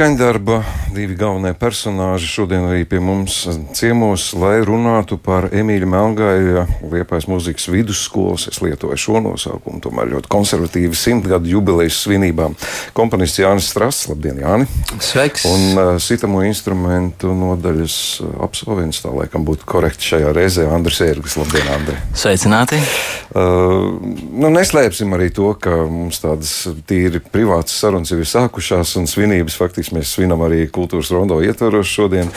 Šī 0.00 0.04
skaņdarba 0.06 0.54
divi 1.00 1.16
galvenie 1.16 1.54
personāži 1.56 2.28
šodien 2.28 2.66
arī 2.68 2.82
pie 2.88 2.98
mums 3.00 3.46
ciemos, 3.76 4.30
lai 4.36 4.58
runātu 4.66 5.16
par 5.20 5.46
Emīļa 5.48 5.86
Melngāja 5.88 6.64
Liepājas 6.84 7.24
mūzikas 7.30 7.68
vidusskolas. 7.72 8.44
Es 8.50 8.60
lietoju 8.60 8.98
šo 9.00 9.22
nosaukumu, 9.24 9.80
tomēr 9.80 10.10
ļoti 10.12 10.28
konservatīvi 10.32 10.98
simtgadu 10.98 11.48
jubilejas 11.48 12.02
svinībām. 12.04 12.56
Komponists 12.96 13.40
Jānis 13.40 13.70
Strass, 13.72 14.10
labdien, 14.10 14.42
Jāni! 14.42 14.68
Sveiks! 15.00 15.46
Un 15.48 15.64
uh, 15.80 15.94
sitamo 16.02 16.42
instrumentu 16.44 17.32
nodaļas 17.36 17.96
uh, 18.20 18.34
absolvents, 18.44 19.00
tā 19.00 19.14
laikam 19.14 19.46
būtu 19.48 19.68
korekti 19.70 20.12
šajā 20.12 20.34
reizē, 20.36 20.68
Andris 20.68 21.00
Ērglis. 21.06 21.38
Labdien, 21.40 21.72
Andri! 21.78 21.96
Sveicināti! 22.12 22.82
Uh, 23.30 23.96
nu, 24.36 24.52
neslēpsim 24.52 25.16
arī 25.16 25.30
to, 25.32 25.54
ka 25.56 25.80
mums 25.88 26.20
tādas 26.20 26.52
tīri 26.90 27.22
privātas 27.24 27.78
sarunas 27.80 28.12
jau 28.12 28.20
ir 28.20 28.28
sākušās 28.28 28.96
un 29.00 29.08
svinības 29.08 29.56
faktiski 29.60 29.96
mēs 29.96 30.16
svinam 30.16 30.42
arī 30.44 30.66
kultūras 30.68 30.89
rondo 31.14 31.38
ietvaros 31.44 31.88
šodien. 31.88 32.30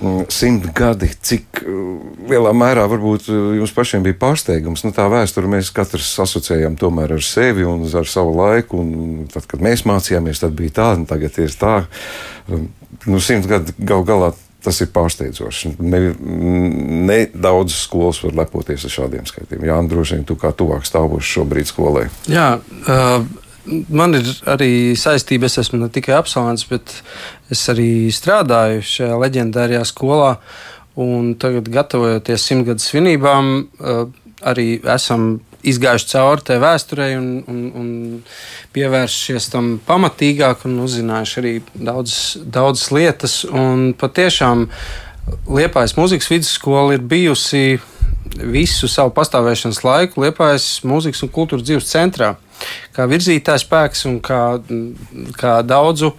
Mm, 0.00 0.24
simt 0.32 0.68
gadi, 0.76 1.10
cik 1.10 1.62
uh, 1.62 1.98
lielā 2.30 2.52
mērā 2.56 2.86
varbūt 2.90 3.28
uh, 3.32 3.52
jums 3.58 3.74
pašiem 3.76 4.06
bija 4.06 4.18
pārsteigums. 4.20 4.84
Nu, 4.86 4.94
tā 4.96 5.08
vēsture 5.12 5.50
mēs 5.50 5.72
katrs 5.74 6.12
asociējam 6.22 6.78
tomēr 6.80 7.16
ar 7.18 7.24
sevi 7.24 7.66
un 7.66 7.86
ar 7.86 8.08
savu 8.10 8.36
laiku. 8.38 8.80
Un 8.80 9.28
tad, 9.32 9.48
kad 9.50 9.64
mēs 9.64 9.86
mācījāmies, 9.88 10.42
tad 10.44 10.56
bija 10.58 10.78
tā, 10.80 10.90
un 11.00 11.06
tagad 11.10 11.38
ir 11.42 11.54
tā. 11.58 11.78
Nu, 13.06 13.20
simt 13.22 13.48
gadi 13.50 13.74
gal 13.78 14.06
galā 14.06 14.32
tas 14.66 14.80
ir 14.82 14.90
pārsteidzoši. 14.94 15.76
Ne, 15.78 16.00
ne 17.06 17.18
daudz 17.30 17.76
skolas 17.84 18.18
var 18.24 18.34
lepoties 18.42 18.86
ar 18.88 18.94
šādiem 18.96 19.26
skaitļiem. 19.28 19.66
Jā, 19.68 19.78
droši 19.90 20.18
vien 20.18 20.24
tu 20.26 20.38
kā 20.40 20.50
tuvāk 20.56 20.86
stāvošs 20.88 21.34
šobrīd 21.36 21.70
skolai. 21.70 22.06
Jā, 22.30 22.56
uh, 22.58 23.45
man 23.88 24.18
ir 24.18 24.28
arī 24.48 24.70
saistība. 24.98 25.50
Es 25.50 25.58
esmu 25.62 25.80
ne 25.82 25.90
tikai 25.92 26.16
absolvents, 26.18 26.66
bet 26.70 26.94
es 27.52 27.64
arī 27.72 28.08
strādāju 28.14 28.84
šajā 28.86 29.18
leģendārajā 29.24 29.84
skolā. 29.88 30.36
Un 30.96 31.34
tagad, 31.40 31.68
gatavojoties 31.68 32.46
simtgades 32.48 32.86
svinībām, 32.88 33.66
arī 34.46 34.68
esam 34.94 35.34
izgājuši 35.66 36.08
cauri 36.12 36.44
tai 36.46 36.58
vēsturei 36.62 37.16
un, 37.18 37.26
un, 37.50 37.58
un 37.76 37.88
pievērsušies 38.76 39.50
tam 39.52 39.74
pamatīgāk 39.86 40.66
un 40.68 40.78
uzzinājuši 40.84 41.40
arī 41.42 41.54
daudzas 41.74 42.20
daudz 42.44 42.86
lietas. 42.94 43.42
Un 43.50 43.90
patiešām 43.98 44.68
Liepājas 45.50 45.96
mūzikas 45.98 46.28
vidusskola 46.30 46.94
ir 46.94 47.00
bijusi 47.02 47.80
visu 48.34 48.88
savu 48.90 49.12
pastāvēšanas 49.16 49.82
laiku 49.84 50.24
Liepājas 50.24 50.66
mūzikas 50.86 51.22
un 51.26 51.32
kultūras 51.34 51.66
dzīves 51.66 51.90
centrā 51.92 52.34
kā 52.96 53.06
virzītājs 53.10 53.66
spēks 53.66 54.06
un 54.10 54.20
kā, 54.24 54.42
kā 55.36 55.58
daudzu 55.66 56.12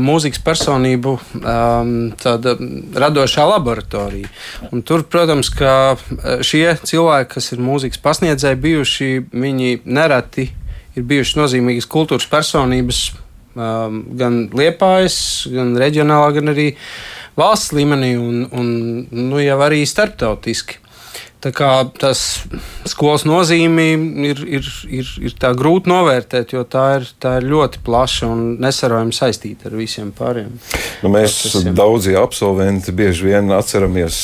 mūzikas 0.00 0.40
personību 0.40 1.16
um, 1.18 1.90
radošā 3.04 3.44
laboratorija. 3.50 4.30
Un 4.72 4.84
tur, 4.86 5.04
protams, 5.04 5.50
ka 5.52 5.98
šie 6.46 6.78
cilvēki, 6.80 7.30
kas 7.34 7.50
ir 7.52 7.64
mūzikas 7.66 8.00
pasniedzēji 8.00 8.60
bijuši, 8.62 9.10
viņi 9.34 9.82
nereti 9.84 10.48
ir 10.96 11.06
bijuši 11.10 11.42
nozīmīgas 11.42 11.90
kultūras 11.90 12.30
personības 12.30 13.10
gan 13.54 14.42
Liepājas, 14.56 15.18
gan 15.50 15.74
reģionālā, 15.78 16.30
gan 16.38 16.52
arī 16.54 16.70
valsts 17.36 17.74
līmenī 17.76 18.14
un, 18.16 18.44
un 18.54 18.70
nu, 19.10 19.40
jau 19.42 19.58
arī 19.66 19.82
starptautiski. 19.88 20.79
Tā 21.40 21.50
kā 21.56 21.70
tas 21.96 22.20
skolas 22.88 23.22
nozīme 23.24 23.86
ir, 24.28 24.42
ir, 24.58 24.66
ir, 24.92 25.12
ir 25.24 25.36
grūti 25.56 25.88
novērtēt, 25.88 26.52
jo 26.52 26.66
tā 26.68 26.84
ir, 26.98 27.06
tā 27.22 27.38
ir 27.40 27.46
ļoti 27.48 27.80
plaša 27.86 28.28
un 28.28 28.42
nesarojami 28.60 29.16
saistīta 29.16 29.70
ar 29.70 29.78
visiem 29.78 30.10
pārējiem. 30.16 30.52
Nu, 31.00 31.12
mēs 31.14 31.38
procesiem. 31.38 31.76
daudzi 31.78 32.16
absolventi 32.20 32.92
bieži 32.92 33.30
vien 33.30 33.48
atceramies, 33.56 34.20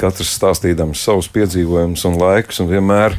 katrs 0.00 0.34
stāstīdams 0.36 1.00
savus 1.00 1.30
piedzīvojumus 1.32 2.04
un 2.10 2.20
laikus. 2.20 2.60
Un 2.60 2.68
vienmēr 2.74 3.16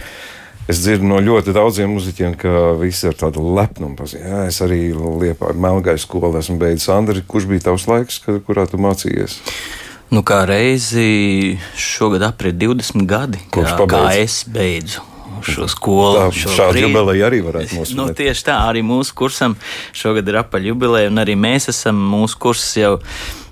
es 0.70 0.84
dzirdu 0.86 1.10
no 1.10 1.18
ļoti 1.26 1.58
daudziem 1.58 1.98
muzeķiem, 1.98 2.38
ka 2.38 2.76
visi 2.78 3.10
ir 3.10 3.18
tādi 3.18 3.42
lepnumi. 3.42 4.12
Jā, 4.22 4.46
es 4.52 4.62
arī 4.62 4.92
Liepā 4.94 5.56
Melngai 5.58 5.98
skolā 6.02 6.36
esmu 6.40 6.62
beidzis. 6.62 6.92
Andri, 6.94 7.26
kurš 7.26 7.50
bija 7.50 7.72
tavs 7.72 7.90
laiks, 7.90 8.22
kurā 8.46 8.70
tu 8.70 8.78
mācījies? 8.82 9.42
Nu, 10.12 10.26
kā 10.28 10.42
reizi 10.44 11.58
šogad 11.80 12.26
aprit 12.28 12.58
20 12.60 13.08
gadi, 13.08 13.40
kā, 13.54 13.64
kā 13.88 14.10
es 14.20 14.42
beidzu 14.44 15.06
šo 15.42 15.68
skolu. 15.72 16.18
Tā, 16.20 16.26
šo 16.36 16.56
šāda 16.58 16.84
jubileja 16.84 17.30
arī 17.30 17.40
varētu 17.46 17.80
mums 17.80 17.94
nu, 17.98 18.08
tieši 18.18 18.46
tā, 18.50 18.58
arī 18.68 18.84
mūsu 18.86 19.16
kursam 19.18 19.56
šogad 19.98 20.28
ir 20.30 20.42
apaļ 20.44 20.68
jubileja, 20.72 21.12
un 21.12 21.22
arī 21.24 21.38
mēs 21.40 21.72
esam 21.72 21.98
mūsu 22.12 22.38
kursus 22.44 22.76
jau, 22.78 22.94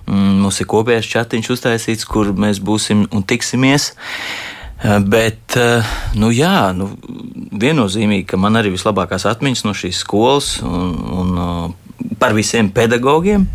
mm, 0.06 0.36
mums 0.44 0.59
ir 0.62 0.69
kopējais 0.69 1.09
chatiņš 1.09 1.52
uztaisīts, 1.56 2.08
kur 2.09 2.34
mēs 2.36 2.62
būsim 2.62 3.08
un 3.09 3.25
tiksimies. 3.25 3.94
Eh, 4.80 5.00
bet, 5.00 5.58
eh, 5.59 5.84
nu 6.16 6.30
jā, 6.31 6.72
nu, 6.75 6.92
viennozīmīgi, 7.59 8.30
ka 8.30 8.38
man 8.40 8.56
arī 8.56 8.72
vislabākās 8.75 9.25
atmiņas 9.28 9.66
no 9.68 9.75
šīs 9.75 10.03
skolas 10.06 10.59
un, 10.64 10.94
un 11.24 11.74
par 12.20 12.36
visiem 12.38 12.70
pedagogiem, 12.74 13.48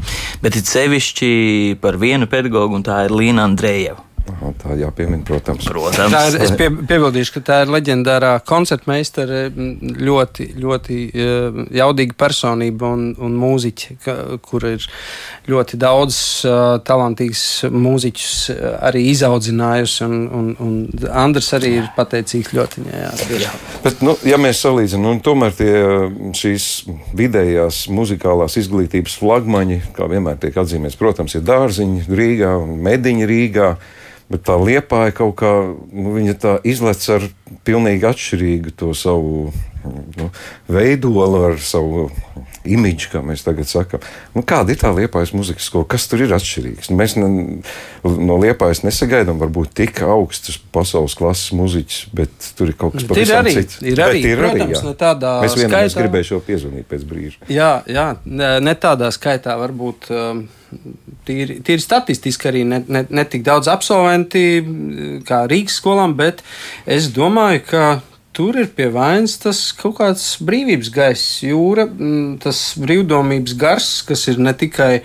bet 0.42 0.56
it 0.56 0.68
sevišķi 0.70 1.78
par 1.82 1.98
vienu 2.00 2.28
pedagogu, 2.30 2.76
un 2.76 2.84
tā 2.86 3.04
ir 3.08 3.14
Līna 3.14 3.46
Andrejeva. 3.48 4.13
Aha, 4.24 4.50
tā 4.56 4.74
jāpiemina, 4.80 5.20
protams. 5.26 5.66
protams. 5.68 6.12
Tā 6.14 6.20
ir, 6.30 6.36
es 6.46 6.52
pie, 6.56 6.70
piebildīšu, 6.72 7.34
ka 7.34 7.40
tā 7.44 7.56
ir 7.64 7.72
leģendārā 7.74 8.30
koncertmeistara, 8.48 9.42
ļoti, 9.52 10.46
ļoti 10.62 10.96
eh, 11.12 11.58
jaudīga 11.76 12.16
personība 12.16 12.88
un, 12.96 13.10
un 13.20 13.34
mūziķa, 13.36 13.96
ka, 14.04 14.14
kur 14.44 14.64
ir 14.70 14.86
ļoti 15.50 15.76
daudz 15.80 16.16
uh, 16.48 16.60
talantīgs 16.88 17.42
mūziķus 17.68 18.36
eh, 18.54 18.62
arī 18.88 19.02
izaudzinājusi. 19.10 19.98
Un, 20.08 20.16
un, 20.38 20.46
un 20.64 21.10
Andrs 21.12 21.52
arī 21.58 21.74
ir 21.82 21.90
pateicīgs 21.96 22.54
ļoti 22.56 22.80
viņai. 22.80 23.02
Jā, 23.42 23.52
Bet, 23.84 24.00
nu, 24.04 24.14
ja 24.24 24.38
mēs 24.40 24.62
salīdzinām, 24.64 25.18
nu, 25.18 25.24
tomēr 25.24 25.52
tie, 25.58 25.74
šīs 26.38 26.70
vidējās 27.16 27.82
muzikālās 27.92 28.56
izglītības 28.62 29.18
flagmaņi, 29.20 29.82
kā 29.96 30.08
vienmēr 30.08 30.40
tiek 30.40 30.56
atzīmēts, 30.64 30.96
protams, 30.96 31.36
ir 31.36 31.44
dārziņi 31.44 32.08
Rīgā 32.08 32.54
un 32.62 32.80
mediņi 32.88 33.28
Rīgā. 33.28 33.68
Bet 34.34 34.48
tā 34.48 34.56
liepā 34.58 35.04
ir 35.06 35.14
kaut 35.14 35.36
kā, 35.38 35.50
nu, 35.94 36.16
izlec 36.66 37.04
ar 37.14 37.28
pilnīgi 37.62 38.08
atšķirīgu 38.08 38.72
to 38.74 38.90
savu 38.98 39.52
nu, 40.18 40.26
veidolu, 40.66 41.44
ar 41.52 41.60
savu 41.62 42.08
imidžu, 42.64 43.10
kā 43.12 43.20
mēs 43.24 43.44
tagad 43.44 43.68
sakām. 43.68 44.04
Nu, 44.34 44.42
kāda 44.46 44.72
ir 44.72 44.80
tā 44.80 44.90
liepājas 44.94 45.34
muzikas 45.36 45.68
skola? 45.68 45.86
Kas 45.94 46.06
tur 46.10 46.24
ir 46.24 46.32
atšķirīgs? 46.36 46.90
Nu, 46.90 46.98
mēs 47.00 47.16
ne, 47.20 47.28
no 48.04 48.38
liepājas 48.40 48.82
nesagaidām 48.86 49.40
varbūt 49.42 49.74
tik 49.80 50.02
augstus 50.06 50.58
pasaules 50.74 51.16
klases 51.18 51.52
muziķus, 51.56 52.00
bet 52.16 52.50
tur 52.58 52.72
ir 52.72 52.78
kaut 52.80 52.96
kas 52.96 53.08
pavisam 53.10 53.42
arī, 53.42 53.54
cits. 53.60 53.80
Ir 53.84 54.00
arī, 54.00 54.22
bet 54.24 54.30
ir 54.30 54.42
protams, 54.42 54.64
arī, 54.64 54.76
jā. 54.78 54.82
ne 54.88 54.96
tādā 55.04 55.34
mēs 55.44 55.58
vienam 55.60 55.74
skaitā... 55.76 56.02
gribēju 56.02 56.30
šo 56.30 56.40
piezvanīt 56.48 56.88
pēc 56.90 57.06
brīža. 57.10 57.50
Jā, 57.52 57.70
jā 57.90 58.08
ne, 58.24 58.50
ne 58.64 58.76
tādā 58.80 59.12
skaitā 59.14 59.58
varbūt. 59.60 60.10
Um, 60.14 60.46
tīri, 61.28 61.60
tīri 61.64 61.82
statistiski 61.82 62.48
arī 62.50 62.64
ne, 62.66 62.80
ne, 62.88 63.04
ne 63.08 63.24
tik 63.30 63.44
daudz 63.46 63.68
absolventi 63.70 64.42
kā 65.28 65.44
Rīgas 65.50 65.78
skolām, 65.78 66.16
bet 66.18 66.42
es 66.90 67.12
domāju, 67.14 67.62
ka 67.68 67.84
tur 68.34 68.58
ir 68.58 68.72
pie 68.74 68.88
vainas 68.92 69.36
tas 69.42 69.60
kaut 69.78 69.98
kāds 70.00 70.24
brīvības 70.44 70.90
gaiss, 70.94 71.38
jūra, 71.46 71.86
mm, 71.86 72.40
tas 72.42 72.66
brīvdomības 72.80 73.54
gars, 73.60 73.94
kas 74.06 74.26
ir 74.32 74.42
ne 74.42 74.52
tikai 74.58 75.04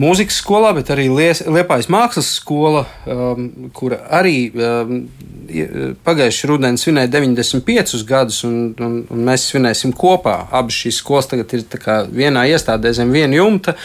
mūzikas 0.00 0.40
skolā, 0.42 0.72
bet 0.74 0.90
arī 0.90 1.06
Liepājas 1.12 1.90
mākslas 1.92 2.32
skola, 2.40 2.82
um, 3.06 3.46
kura 3.76 4.00
arī 4.18 4.48
um, 4.50 5.04
pagājušajā 6.06 6.50
rudenī 6.50 6.80
svinēja 6.80 7.12
95 7.14 8.02
gadus, 8.08 8.42
un, 8.48 8.58
un, 8.80 8.98
un 9.12 9.24
mēs 9.28 9.48
svinēsim 9.52 9.94
kopā. 9.96 10.40
Abas 10.50 10.80
šīs 10.82 10.98
skolas 11.02 11.30
tagad 11.30 11.52
ir 11.54 11.66
vienā 12.10 12.48
iestādē 12.50 12.94
zem 12.96 13.12
viena 13.14 13.38
jumta. 13.38 13.76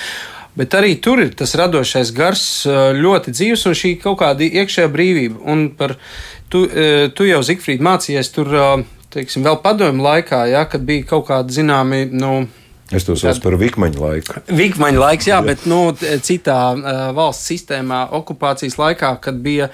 Bet 0.58 0.74
arī 0.76 0.96
tur 1.04 1.22
ir 1.24 1.34
tas 1.38 1.54
radošais 1.56 2.12
gars 2.16 2.44
ļoti 2.98 3.34
dzīves 3.36 3.66
un 3.70 3.78
šī 3.78 3.94
kaut 4.02 4.20
kāda 4.24 4.48
iekšējā 4.48 4.90
brīvība. 4.92 5.42
Un 5.52 5.68
par, 5.78 5.94
tu, 6.50 6.66
tu 7.16 7.28
jau, 7.28 7.42
Zikfrīd, 7.46 7.84
mācījies 7.86 8.34
tur, 8.36 8.56
teiksim, 9.14 9.46
vēl 9.46 9.60
padomju 9.64 10.04
laikā, 10.04 10.42
ja, 10.52 10.66
kad 10.70 10.84
bija 10.86 11.08
kaut 11.14 11.28
kādi 11.30 11.62
zināmi, 11.62 12.06
nu, 12.12 12.34
Es 12.90 13.06
to 13.06 13.14
saucu 13.14 13.44
par 13.44 13.56
Vikmaņa 13.62 14.00
laiku. 14.02 14.40
Vikmaņa 14.50 15.02
laiks, 15.04 15.28
jā, 15.30 15.38
bet 15.46 15.68
nu, 15.70 15.92
citā 16.26 16.58
uh, 16.74 16.88
valsts 17.14 17.52
sistēmā, 17.52 18.00
okupācijas 18.18 18.80
laikā, 18.82 19.12
kad 19.22 19.38
bija 19.44 19.68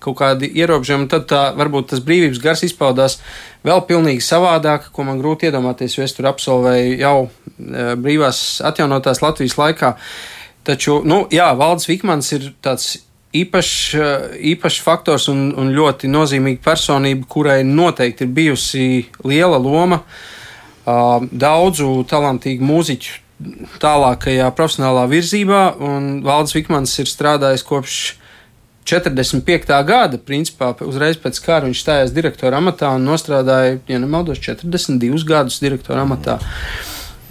kaut 0.00 0.16
kādi 0.22 0.48
ierobežojumi, 0.56 1.10
tad 1.12 1.26
tā, 1.28 1.42
varbūt 1.58 1.90
tas 1.92 2.00
brīvības 2.04 2.40
gars 2.40 2.64
izpaudās 2.64 3.18
vēl 3.66 3.84
pilnīgi 3.88 4.24
savādāk, 4.24 4.88
ko 4.96 5.04
man 5.04 5.20
grūti 5.20 5.50
iedomāties, 5.50 5.98
jo 5.98 6.06
es 6.06 6.16
tur 6.16 6.30
absolvēju 6.32 6.96
jau 7.02 7.14
uh, 7.26 7.92
brīvās 8.00 8.62
atjaunotās 8.64 9.20
Latvijas 9.20 9.60
laikā. 9.60 9.94
Taču, 10.64 11.02
nu, 11.04 11.26
jā, 11.34 11.52
Valdis 11.58 11.90
Vikmans 11.90 12.32
ir 12.38 12.52
tāds 12.64 12.94
īpašs, 13.36 13.96
īpašs 14.54 14.84
faktors 14.84 15.28
un, 15.28 15.50
un 15.60 15.74
ļoti 15.76 16.08
nozīmīga 16.08 16.64
personība, 16.64 17.28
kurai 17.28 17.64
noteikti 17.68 18.24
ir 18.24 18.36
bijusi 18.36 18.86
liela 19.28 19.60
loma 19.60 20.00
uh, 20.00 20.30
daudzu 20.84 21.90
talantīgu 22.10 22.66
mūziķu 22.66 23.20
tālākajā 23.82 24.48
profesionālā 24.56 25.06
virzībā, 25.10 25.62
Valdis 26.26 26.56
Vikmans 26.56 26.94
ir 27.02 27.10
strādājis 27.10 27.64
kopš 27.66 28.00
45. 28.88 29.70
gada, 29.86 30.18
principā 30.18 30.72
uzreiz 30.86 31.18
pēc 31.22 31.38
kara 31.42 31.68
viņš 31.68 31.82
stājās 31.84 32.14
direktora 32.14 32.58
amatā 32.58 32.90
un 32.96 33.06
nostrādāja, 33.06 33.78
ja 33.88 34.00
nemaldos, 34.02 34.42
42 34.42 35.22
gadus 35.28 35.60
direktora 35.62 36.02
amatā. 36.02 36.40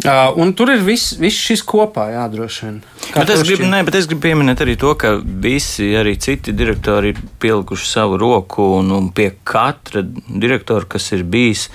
Uh, 0.01 0.31
un 0.41 0.49
tur 0.57 0.71
ir 0.73 0.79
viss, 0.81 1.13
viss 1.21 1.37
šis 1.45 1.61
kopā, 1.67 2.07
jā, 2.09 2.23
droši 2.31 2.63
vien. 2.65 2.77
Bet 3.11 3.29
es, 3.29 3.41
gribu, 3.45 3.67
ne, 3.69 3.83
bet 3.85 3.93
es 3.99 4.07
gribu 4.09 4.23
pieminēt 4.23 4.63
arī 4.63 4.73
to, 4.79 4.95
ka 4.97 5.11
visi 5.21 5.91
arī 5.99 6.15
citi 6.17 6.55
direktori 6.57 7.11
ir 7.11 7.19
pielikuši 7.43 7.85
savu 7.85 8.17
roku, 8.17 8.65
un, 8.79 8.89
un 8.95 9.09
pie 9.13 9.27
katra 9.45 10.01
direktora, 10.01 10.87
kas 10.89 11.05
ir 11.13 11.21
bijis 11.27 11.67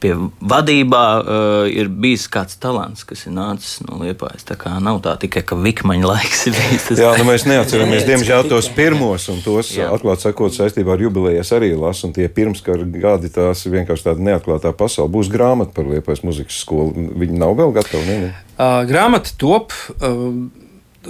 pie 0.00 0.14
vadībā, 0.40 1.02
uh, 1.18 1.66
ir 1.68 1.90
bijis 1.92 2.24
kāds 2.32 2.56
talants, 2.62 3.04
kas 3.04 3.26
ir 3.28 3.34
nācis 3.36 3.82
no 3.84 4.00
liepājas. 4.00 4.46
Tā 4.48 4.56
kā 4.60 4.72
nav 4.80 5.02
tā 5.04 5.18
tikai, 5.20 5.44
ka 5.44 5.58
vikmaņa 5.60 6.08
laiks 6.08 6.46
ir 6.48 6.56
bijis. 6.56 6.88
Tas 6.88 7.04
jā, 7.04 7.12
nu 7.20 7.28
mēs 7.28 7.44
neatceramies, 7.50 8.08
diemžēl, 8.08 8.48
tos 8.48 8.70
pirmos, 8.72 9.28
un 9.34 9.44
tos, 9.44 9.74
jā. 9.76 9.90
atklāt 9.92 10.24
sakot, 10.24 10.56
saistībā 10.56 10.96
ar 10.96 11.04
jubilējas 11.04 11.52
arī 11.58 11.74
lasu, 11.76 12.08
un 12.08 12.16
tie 12.16 12.30
pirmskara 12.32 12.88
gadi 12.96 13.32
tās 13.34 13.66
ir 13.66 13.76
vienkārši 13.76 14.08
tāda 14.08 14.28
neatklātā 14.30 14.72
pasaule. 14.72 15.12
Būs 15.12 15.28
grāmata 15.32 15.76
par 15.76 15.90
liepājas 15.90 16.24
muzikas 16.24 16.64
skolu. 16.64 17.10
Viņi 17.20 17.42
nav 17.44 17.56
vēl 17.58 17.63
gatavi. 17.72 18.04
Ne, 18.08 18.18
ne? 18.26 18.34
Uh, 18.54 18.82
grāmata 18.88 19.32
top. 19.40 19.72
Uh, 20.00 20.28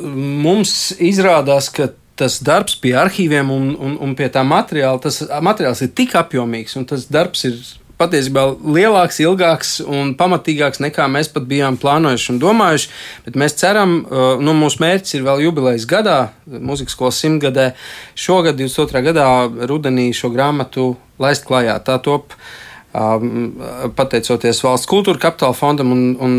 mums 0.02 0.94
izrādās, 1.02 1.70
ka 1.74 1.90
tas 2.18 2.38
darbs 2.42 2.76
pie 2.78 2.94
arhīviem 2.98 3.50
un, 3.50 3.70
un, 3.74 3.96
un 4.02 4.12
pie 4.18 4.28
tā 4.32 4.44
materiāla, 4.46 5.02
tas 5.02 5.22
materiāls 5.42 5.82
ir 5.82 5.94
tik 5.98 6.14
apjomīgs 6.18 6.76
un 6.78 6.86
tas 6.86 7.08
darbs 7.10 7.42
ir 7.48 7.56
patiesībā 7.98 8.44
lielāks, 8.74 9.20
ilgāks 9.22 9.76
un 9.82 10.14
pamatīgāks 10.18 10.82
nekā 10.82 11.06
mēs 11.10 11.30
pat 11.34 11.46
bijām 11.50 11.78
plānojuši 11.78 12.32
un 12.32 12.40
domājuši. 12.42 12.90
Bet 13.26 13.38
mēs 13.38 13.54
ceram, 13.60 14.00
nu, 14.42 14.54
mūsu 14.58 14.82
mērķis 14.82 15.18
ir 15.18 15.26
vēl 15.26 15.44
jubilejas 15.46 15.86
gadā, 15.90 16.18
mūzikas 16.50 16.96
skolas 16.96 17.22
simtgadē. 17.22 17.70
Šogad, 18.18 18.58
22. 18.58 19.04
gadā, 19.10 19.28
rudenī 19.70 20.08
šo 20.14 20.32
grāmatu 20.34 20.92
laist 21.22 21.46
klajā. 21.46 21.78
Tā 21.86 22.00
top 22.02 22.34
uh, 22.34 22.50
pateicoties 22.94 24.60
valsts 24.62 24.88
kultūra 24.90 25.18
kapitāla 25.26 25.56
fondam 25.58 25.90
un, 25.94 26.02
un 26.22 26.36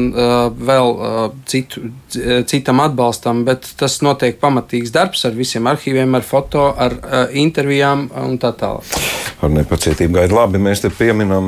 vēl 0.56 0.94
citu, 1.52 1.90
citam 2.48 2.80
atbalstam, 2.86 3.44
bet 3.48 3.68
tas 3.80 4.00
notiek 4.06 4.40
pamatīgs 4.40 4.94
darbs 4.96 5.26
ar 5.28 5.36
visiem 5.36 5.68
arhīviem, 5.68 6.16
ar 6.16 6.24
foto, 6.24 6.70
ar 6.72 6.96
intervijām 7.36 8.08
un 8.24 8.40
tā 8.40 8.56
tālāk. 8.56 9.25
Ar 9.46 9.52
nepacietību 9.54 10.18
gaida. 10.18 10.34
Labi, 10.34 10.58
mēs 10.62 10.82
te 10.82 10.90
pieminam 10.90 11.46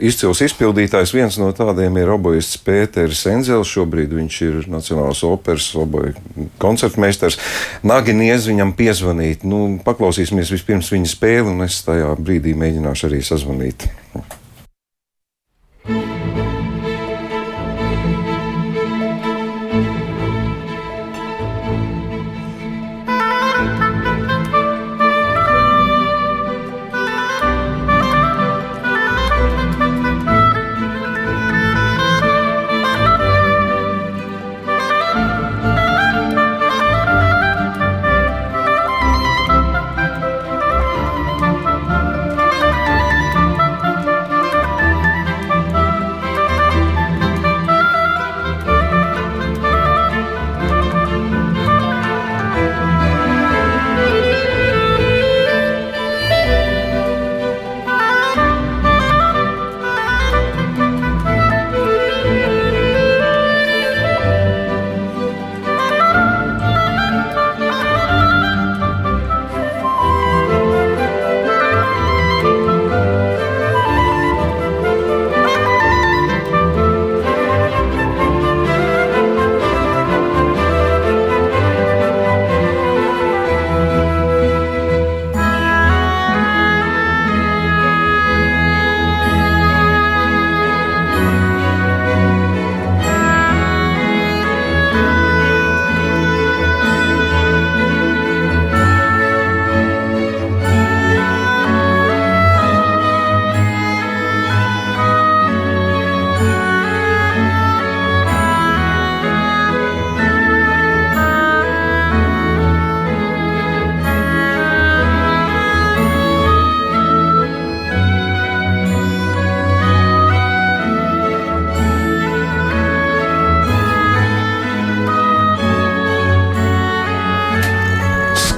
izcils 0.00 0.40
izpildītājs. 0.46 1.12
Viens 1.12 1.36
no 1.40 1.50
tādiem 1.56 1.98
ir 2.00 2.12
obojists 2.14 2.56
Pēters 2.64 3.26
Enzels. 3.28 3.68
Šobrīd 3.68 4.14
viņš 4.16 4.38
ir 4.46 4.58
Nacionālās 4.72 5.20
operas 5.28 5.68
oboju 5.76 6.14
koncertmeistars. 6.62 7.36
Naginies 7.84 8.48
viņam 8.48 8.72
piezvanīt. 8.78 9.44
Nu, 9.44 9.76
paklausīsimies 9.84 10.54
vispirms 10.54 10.88
viņa 10.94 11.12
spēli, 11.12 11.52
un 11.52 11.66
es 11.68 11.82
tajā 11.84 12.14
brīdī 12.16 12.56
mēģināšu 12.56 13.10
arī 13.10 13.20
sazvanīt. 13.26 13.90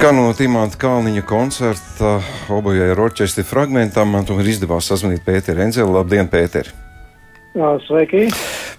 Skanot 0.01 0.39
Imants 0.41 0.79
Kalniņa 0.81 1.21
koncerta 1.29 2.15
obojai 2.49 2.87
ar 2.89 3.01
orķestri 3.03 3.43
fragmentam, 3.45 4.09
man 4.09 4.25
tomēr 4.25 4.47
izdevās 4.49 4.87
sazvanīt 4.89 5.21
Pēteru 5.21 5.61
Enzelu. 5.67 5.93
Labdien, 5.93 6.25
Pēteri! 6.25 6.73
Sveiki! 7.85 8.23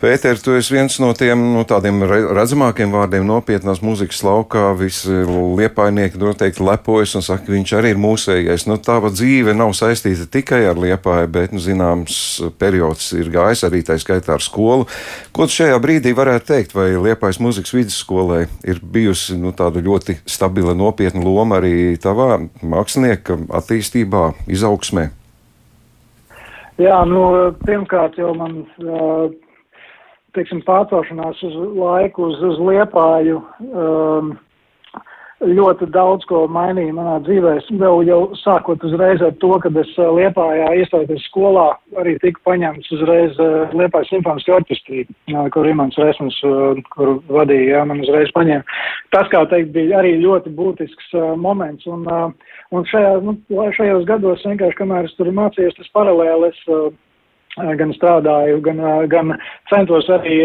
Pēter, 0.02 0.35
tu 0.42 0.50
esi 0.59 0.75
viens 0.75 0.97
no 0.99 1.12
tiem 1.14 1.38
no 1.52 1.61
tādiem 1.62 2.00
redzamākiem 2.02 2.90
vārdiem 2.90 3.23
nopietnās 3.23 3.78
mūzikas 3.87 4.25
laukā. 4.26 4.73
Visi 4.75 5.21
liepainieki 5.30 6.18
noteikti 6.18 6.64
lepojas 6.66 7.12
un 7.14 7.23
saka, 7.23 7.44
ka 7.47 7.52
viņš 7.54 7.75
arī 7.78 7.92
ir 7.94 8.00
mūsējais. 8.02 8.64
Nu, 8.66 8.80
tava 8.82 9.12
dzīve 9.14 9.54
nav 9.54 9.76
saistīta 9.78 10.26
tikai 10.26 10.64
ar 10.66 10.80
liepāju, 10.82 11.28
bet, 11.30 11.54
nu, 11.54 11.62
zināms, 11.62 12.16
periods 12.59 13.12
ir 13.14 13.30
gājis 13.30 13.62
arī 13.68 13.85
tā 13.87 13.94
skaitā 14.02 14.35
ar 14.35 14.42
skolu. 14.42 14.88
Ko 15.30 15.47
tu 15.47 15.54
šajā 15.61 15.78
brīdī 15.85 16.16
varētu 16.18 16.50
teikt, 16.50 16.75
vai 16.75 16.88
liepājas 16.97 17.38
mūzikas 17.38 17.76
vidusskolē 17.76 18.40
ir 18.66 18.82
bijusi 18.82 19.38
nu, 19.38 19.54
tāda 19.54 19.85
ļoti 19.87 20.18
stabila, 20.26 20.75
nopietna 20.75 21.23
loma 21.23 21.61
arī 21.62 21.94
tavā 22.02 22.40
mākslinieka 22.59 23.38
attīstībā, 23.54 24.32
izaugsmē? 24.50 25.12
Jā, 26.82 26.99
nu, 27.06 27.23
pirmkārt 27.62 28.18
jau 28.18 28.35
man 28.35 28.64
teiksim, 30.37 30.62
pārcelšanās 30.67 31.43
uz 31.47 31.59
laiku, 31.77 32.31
uz, 32.31 32.41
uz 32.53 32.59
liepāju, 32.62 33.43
um, 33.73 34.33
ļoti 35.43 35.89
daudz 35.91 36.23
ko 36.31 36.45
mainīja 36.51 36.95
manā 36.95 37.17
dzīvē. 37.27 37.57
Vēl 37.81 38.05
jau 38.07 38.21
sākot 38.39 38.85
uzreiz 38.87 39.23
ar 39.27 39.35
to, 39.43 39.51
kad 39.65 39.77
es 39.81 39.91
uh, 39.99 40.12
liepājā 40.15 40.69
iestājoties 40.79 41.27
skolā, 41.29 41.67
arī 41.99 42.15
tika 42.23 42.41
paņemts 42.47 42.93
uzreiz 42.95 43.39
uh, 43.43 43.75
liepājas 43.77 44.12
simfoniski 44.12 44.55
orķestrī, 44.55 45.05
kur 45.55 45.69
Imants 45.69 45.99
Resmus, 45.99 46.39
uh, 46.47 46.79
kur 46.95 47.17
vadīja, 47.33 47.79
jā, 47.79 47.85
man 47.91 48.05
uzreiz 48.07 48.31
paņēma. 48.37 48.81
Tas, 49.15 49.31
kā 49.35 49.43
teikt, 49.51 49.75
bija 49.75 49.99
arī 50.01 50.15
ļoti 50.23 50.55
būtisks 50.57 51.12
moments. 51.43 51.89
Un, 51.91 52.07
un 52.73 52.87
šajā, 52.89 53.17
nu, 53.27 53.37
šajos 53.51 54.07
gados 54.09 54.47
vienkārši, 54.47 54.79
kamēr 54.79 55.11
es 55.11 55.17
tur 55.19 55.33
mācījos, 55.35 55.77
tas 55.81 55.91
paralēli 55.97 56.53
es 56.53 56.62
uh, 56.71 56.93
gan 57.56 57.92
strādāju, 57.97 58.61
gan, 58.64 58.80
gan 59.12 59.37
centos 59.71 60.09
arī, 60.12 60.40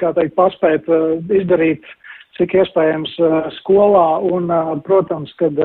kā 0.00 0.12
teikt, 0.16 0.34
paspēt 0.38 0.88
izdarīt, 1.30 1.86
cik 2.38 2.54
iespējams 2.58 3.14
skolā. 3.60 4.08
Un, 4.26 4.50
protams, 4.86 5.32
kad 5.38 5.58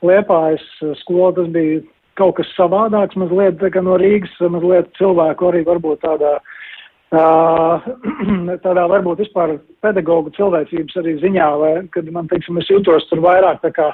Liepājas 0.00 0.64
skola 1.02 1.34
tas 1.36 1.50
bija 1.52 1.82
kaut 2.20 2.36
kas 2.38 2.48
savādāks, 2.56 3.16
mazliet 3.20 3.62
no 3.84 3.96
Rīgas, 4.00 4.32
mazliet 4.40 4.90
cilvēku 4.98 5.50
arī 5.50 5.64
varbūt 5.68 6.02
tādā 6.04 6.38
tādā 8.64 8.84
varbūt 8.86 9.24
vispār 9.24 9.56
pedagoģu 9.82 10.30
cilvēcības 10.36 10.98
arī 11.00 11.16
ziņā, 11.18 11.48
vai, 11.58 11.72
kad 11.90 12.06
man, 12.14 12.28
teiksim, 12.30 12.60
es 12.62 12.70
jūtos 12.70 13.08
tur 13.10 13.22
vairāk 13.24 13.58
tā 13.64 13.72
kā 13.74 13.88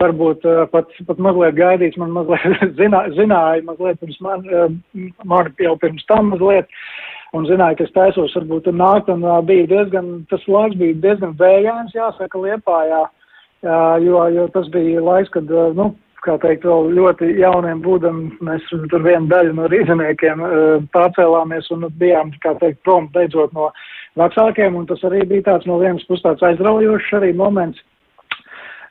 varbūt 0.00 0.44
pat, 0.72 0.90
pat 1.08 1.20
mazliet 1.22 1.56
gaidīts, 1.56 1.96
man 2.00 2.12
mazliet 2.12 2.64
zinā, 2.80 3.06
zināja, 3.16 3.64
mazliet 3.64 4.00
pirms 4.02 4.18
man, 4.24 4.46
man 5.24 5.52
jau 5.62 5.76
pirms 5.80 6.04
tam 6.10 6.32
mazliet, 6.34 6.68
un 7.36 7.48
zināja, 7.48 7.78
ka 7.78 7.86
es 7.86 7.94
taisos 7.94 8.34
varbūt 8.36 8.66
tur 8.68 8.76
nākt, 8.76 9.08
un 9.12 9.24
bija 9.48 9.68
diezgan, 9.72 10.10
tas 10.32 10.44
laiks 10.50 10.76
bija 10.80 10.98
diezgan 11.04 11.36
vējāns, 11.40 11.96
jāsaka, 11.96 12.42
Liepājā, 12.44 13.06
jo, 14.04 14.26
jo 14.36 14.48
tas 14.52 14.68
bija 14.74 15.04
laiks, 15.04 15.32
kad, 15.32 15.48
nu, 15.78 15.90
kā 16.26 16.36
teikt, 16.42 16.68
vēl 16.68 16.92
ļoti 16.96 17.32
jauniem 17.40 17.80
būdam, 17.84 18.22
mēs 18.44 18.68
tur 18.92 19.04
vienu 19.04 19.30
daļu 19.32 19.56
no 19.56 19.72
rīzniekiem 19.72 20.44
pārcēlāmies 20.92 21.72
un 21.72 21.88
bijām, 22.00 22.36
kā 22.44 22.56
teikt, 22.60 22.82
prom 22.84 23.08
beidzot 23.16 23.54
no 23.56 23.70
vecākiem, 24.20 24.76
un 24.76 24.88
tas 24.90 25.00
arī 25.08 25.24
bija 25.30 25.52
tāds 25.52 25.68
no 25.70 25.80
vienas 25.80 26.04
puses 26.08 26.26
tāds 26.26 26.44
aizraujošs 26.50 27.14
arī 27.20 27.32
moments. 27.36 27.80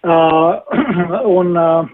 Uh, 0.06 0.62
un, 1.40 1.56
uh, 1.58 1.88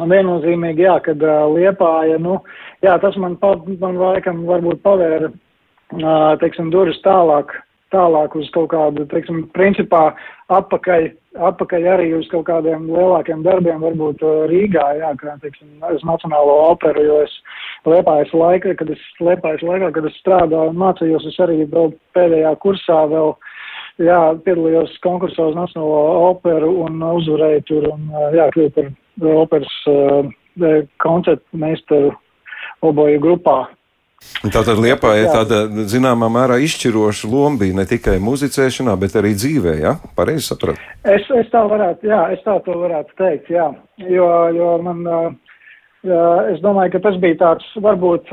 un 0.00 0.12
viennozīmīgi, 0.14 0.86
jā, 0.86 0.94
kad 1.04 1.20
uh, 1.20 1.42
liepāja, 1.52 2.16
nu, 2.16 2.38
jā, 2.80 2.94
tas 3.02 3.18
man, 3.20 3.34
pa, 3.36 3.50
man 3.82 3.98
laikam 4.00 4.46
varbūt 4.48 4.80
pavēra, 4.86 5.28
uh, 5.28 6.30
teiksim, 6.40 6.70
durvis 6.72 7.02
tālāk, 7.04 7.52
tālāk 7.92 8.32
uz 8.40 8.48
kaut 8.54 8.70
kādu, 8.72 9.04
teiksim, 9.10 9.42
principā 9.52 10.06
atpakaļ, 10.56 11.10
atpakaļ 11.50 11.88
arī 11.98 12.08
uz 12.16 12.30
kaut 12.32 12.46
kādiem 12.48 12.88
lielākiem 12.88 13.44
darbiem, 13.44 13.84
varbūt 13.84 14.24
uh, 14.24 14.46
Rīgā, 14.48 14.86
jā, 15.02 15.12
kā, 15.20 15.36
teiksim, 15.44 15.68
uz 15.84 16.06
Nacionālo 16.08 16.56
operu, 16.70 17.04
jo 17.04 17.20
es 17.26 17.36
liepājas 17.84 18.32
laika, 18.32 18.72
kad 18.80 18.94
es 18.96 19.04
liepājas 19.20 19.66
laikā, 19.68 19.92
kad 19.98 20.08
es 20.08 20.16
strādāju 20.24 20.72
un 20.72 20.80
mācījos, 20.80 21.28
es 21.28 21.36
arī 21.44 21.60
vēl 21.68 21.92
pēdējā 22.16 22.56
kursā 22.64 23.04
vēl 23.12 23.34
uh, 23.34 23.52
jā, 24.02 24.20
piedalījos 24.46 24.96
konkursā 25.04 25.50
uz 25.50 25.56
Nacionālo 25.58 26.30
operu 26.30 26.72
un 26.84 27.02
uzvarēju 27.14 27.64
tur 27.68 27.88
un 27.92 28.10
jā, 28.34 28.48
kļuvu 28.54 28.74
par 28.74 29.38
operas 29.44 29.78
uh, 29.90 30.28
koncertu 31.02 31.62
meistaru 31.64 32.12
oboju 32.84 33.22
grupā. 33.22 33.64
Tātad 34.44 34.78
Liepā 34.80 35.10
ir 35.20 35.26
tāda 35.32 35.84
zināmā 35.88 36.30
mērā 36.32 36.56
izšķiroša 36.64 37.28
loma 37.28 37.60
bija 37.60 37.76
ne 37.76 37.84
tikai 37.88 38.16
muzicēšanā, 38.24 38.94
bet 39.00 39.16
arī 39.20 39.34
dzīvē, 39.36 39.74
jā? 39.80 39.94
Ja? 39.94 40.12
Pareizi 40.16 40.46
sapratu? 40.48 40.80
Es, 41.04 41.26
es 41.28 41.50
tā 41.52 41.60
varētu, 41.68 42.08
jā, 42.08 42.20
es 42.32 42.40
tā 42.44 42.56
to 42.64 42.76
varētu 42.80 43.16
teikt, 43.20 43.50
jā. 43.52 43.68
Jo, 44.00 44.28
jo 44.56 44.70
man, 44.84 45.04
jā, 46.08 46.24
es 46.54 46.62
domāju, 46.64 46.94
ka 46.94 47.02
tas 47.08 47.20
bija 47.20 47.40
tāds, 47.42 47.68
varbūt 47.84 48.32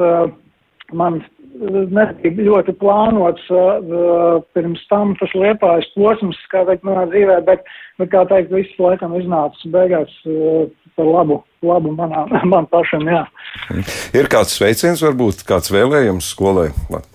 man 0.98 1.21
nebija 1.62 2.48
ļoti 2.48 2.74
plānots 2.79 3.43
uh, 3.53 4.41
pirms 4.55 4.81
tam 4.89 5.13
tas 5.19 5.33
liepājas 5.38 5.88
posms, 5.95 6.39
kā 6.51 6.63
teikt, 6.67 6.86
manā 6.88 7.05
dzīvē, 7.12 7.39
bet, 7.48 7.65
bet 8.01 8.12
kā 8.13 8.24
teikt, 8.29 8.53
viss 8.55 8.79
laikam 8.81 9.13
iznāca 9.19 9.74
beigās 9.74 10.13
uh, 10.25 10.65
par 10.98 11.10
labu, 11.10 11.41
labu 11.65 11.93
manā, 11.98 12.25
man 12.53 12.67
pašam, 12.71 13.05
jā. 13.10 13.25
Ir 14.17 14.29
kāds 14.31 14.55
sveiciens, 14.57 15.03
varbūt 15.05 15.45
kāds 15.48 15.74
vēlējums 15.74 16.31
skolai 16.33 16.69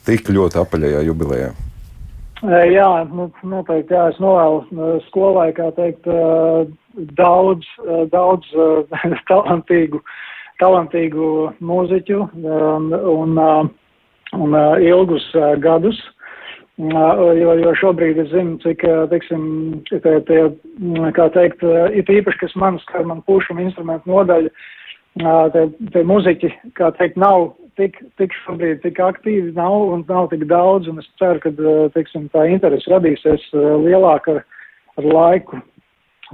tik 0.06 0.30
ļoti 0.30 0.62
apaļajā 0.62 1.06
jubilejā? 1.08 1.54
Jā, 2.46 2.90
nu, 3.08 3.30
noteikti, 3.48 3.94
jā, 3.96 4.10
es 4.12 4.18
novēlu 4.20 5.00
skolai, 5.06 5.48
kā 5.56 5.70
teikt, 5.74 6.04
daudz, 7.16 7.64
daudz 8.12 8.50
talantīgu, 9.30 10.02
talantīgu 10.62 11.32
mūziķu 11.64 12.22
un, 12.42 12.92
un 12.92 13.74
un 14.32 14.52
uh, 14.52 14.76
ilgus 14.82 15.34
uh, 15.34 15.54
gadus. 15.60 15.98
Uh, 16.76 17.32
jo, 17.38 17.54
jo 17.56 17.72
šobrīd 17.80 18.18
es 18.20 18.32
zinu, 18.34 18.58
cik, 18.60 18.82
teiksim, 19.08 19.44
tie, 19.88 20.00
tie, 20.28 20.40
kā 21.16 21.28
teikt, 21.32 21.62
ir 21.64 22.10
īpaši, 22.18 22.40
kas 22.42 22.56
man 22.60 22.76
skar, 22.82 23.06
man 23.08 23.22
pušuma 23.24 23.64
instrumentu 23.64 24.12
nodaļa, 24.12 24.50
tie, 25.54 25.62
tie 25.94 26.02
muziķi, 26.04 26.50
kā 26.76 26.90
teikt, 26.98 27.16
nav 27.16 27.54
tik, 27.80 27.96
tik 28.20 28.36
šobrīd 28.42 28.82
tik 28.82 29.00
aktīvi, 29.00 29.54
nav 29.56 29.94
un 29.94 30.04
nav 30.10 30.28
tik 30.34 30.44
daudz, 30.50 30.90
un 30.92 31.00
es 31.00 31.08
ceru, 31.16 31.40
ka, 31.40 31.54
teiksim, 31.96 32.28
tā 32.36 32.44
interese 32.52 32.92
radīsies 32.92 33.48
lielāka 33.56 34.36
ar, 34.36 34.44
ar 35.00 35.08
laiku, 35.16 35.62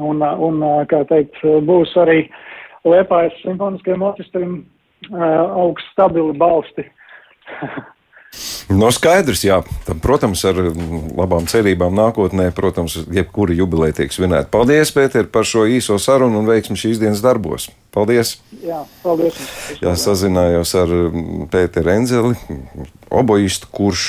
un, 0.03 0.27
un, 0.27 0.67
kā 0.91 1.05
teikt, 1.13 1.39
būs 1.71 1.95
arī 2.03 2.25
Liepājas 2.89 3.37
simfoniskajam 3.45 4.07
orķestrim 4.11 4.55
augsts 5.13 5.93
stabili 5.95 6.35
balsti 6.39 6.87
No 8.73 8.89
skaidrs, 8.95 9.43
jā. 9.45 9.59
Protams, 10.01 10.43
ar 10.49 10.57
labām 11.19 11.45
cerībām 11.51 11.93
nākotnē, 11.97 12.49
protams, 12.57 12.97
jebkura 13.13 13.53
jubileja 13.57 13.99
tiek 14.01 14.15
svinēta. 14.15 14.49
Paldies, 14.53 14.93
Pēter, 14.95 15.29
par 15.33 15.45
šo 15.49 15.67
īso 15.69 15.99
sarunu 16.01 16.41
un 16.41 16.49
veiksmu 16.49 16.79
šīs 16.81 17.01
dienas 17.03 17.21
darbos. 17.25 17.69
Paldies! 17.93 18.39
Jā, 18.65 18.81
paldies! 19.03 19.37
Jā, 19.83 19.93
sazinājos 20.01 20.73
ar 20.81 20.95
Pēteru 21.53 21.93
Enzeli, 21.93 22.39
obojistu, 23.13 23.69
kurš 23.75 24.07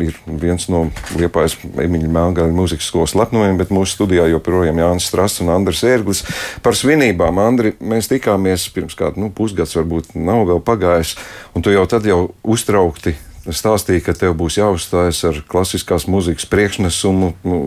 ir 0.00 0.16
viens 0.26 0.68
no 0.72 0.84
Liepājas 1.18 1.56
Emīļa 1.62 2.10
Melngāļa 2.12 2.54
mūzikas 2.56 2.88
skolas 2.88 3.16
lepnumiem, 3.18 3.58
bet 3.60 3.72
mūsu 3.74 3.96
studijā 3.96 4.28
joprojām 4.30 4.80
Jānis 4.80 5.08
Strasts 5.10 5.42
un 5.44 5.52
Andris 5.52 5.82
Ērglis. 5.86 6.22
Par 6.64 6.78
svinībām, 6.78 7.40
Andri, 7.42 7.74
mēs 7.80 8.10
tikāmies 8.12 8.68
pirms 8.72 8.96
kāda 8.98 9.20
nu, 9.20 9.32
pusgads, 9.34 9.76
varbūt 9.78 10.14
nav 10.16 10.46
vēl 10.48 10.62
pagājis, 10.64 11.16
un 11.56 11.64
tu 11.64 11.74
jau 11.74 11.84
tad 11.90 12.08
jau 12.08 12.24
uztraukti 12.42 13.16
stāstīja, 13.50 14.04
ka 14.06 14.14
tev 14.14 14.36
būs 14.38 14.58
jāuzstājas 14.60 15.22
ar 15.26 15.38
klasiskās 15.50 16.06
mūzikas 16.10 16.46
priekšnesumu. 16.50 17.32
Nu, 17.42 17.58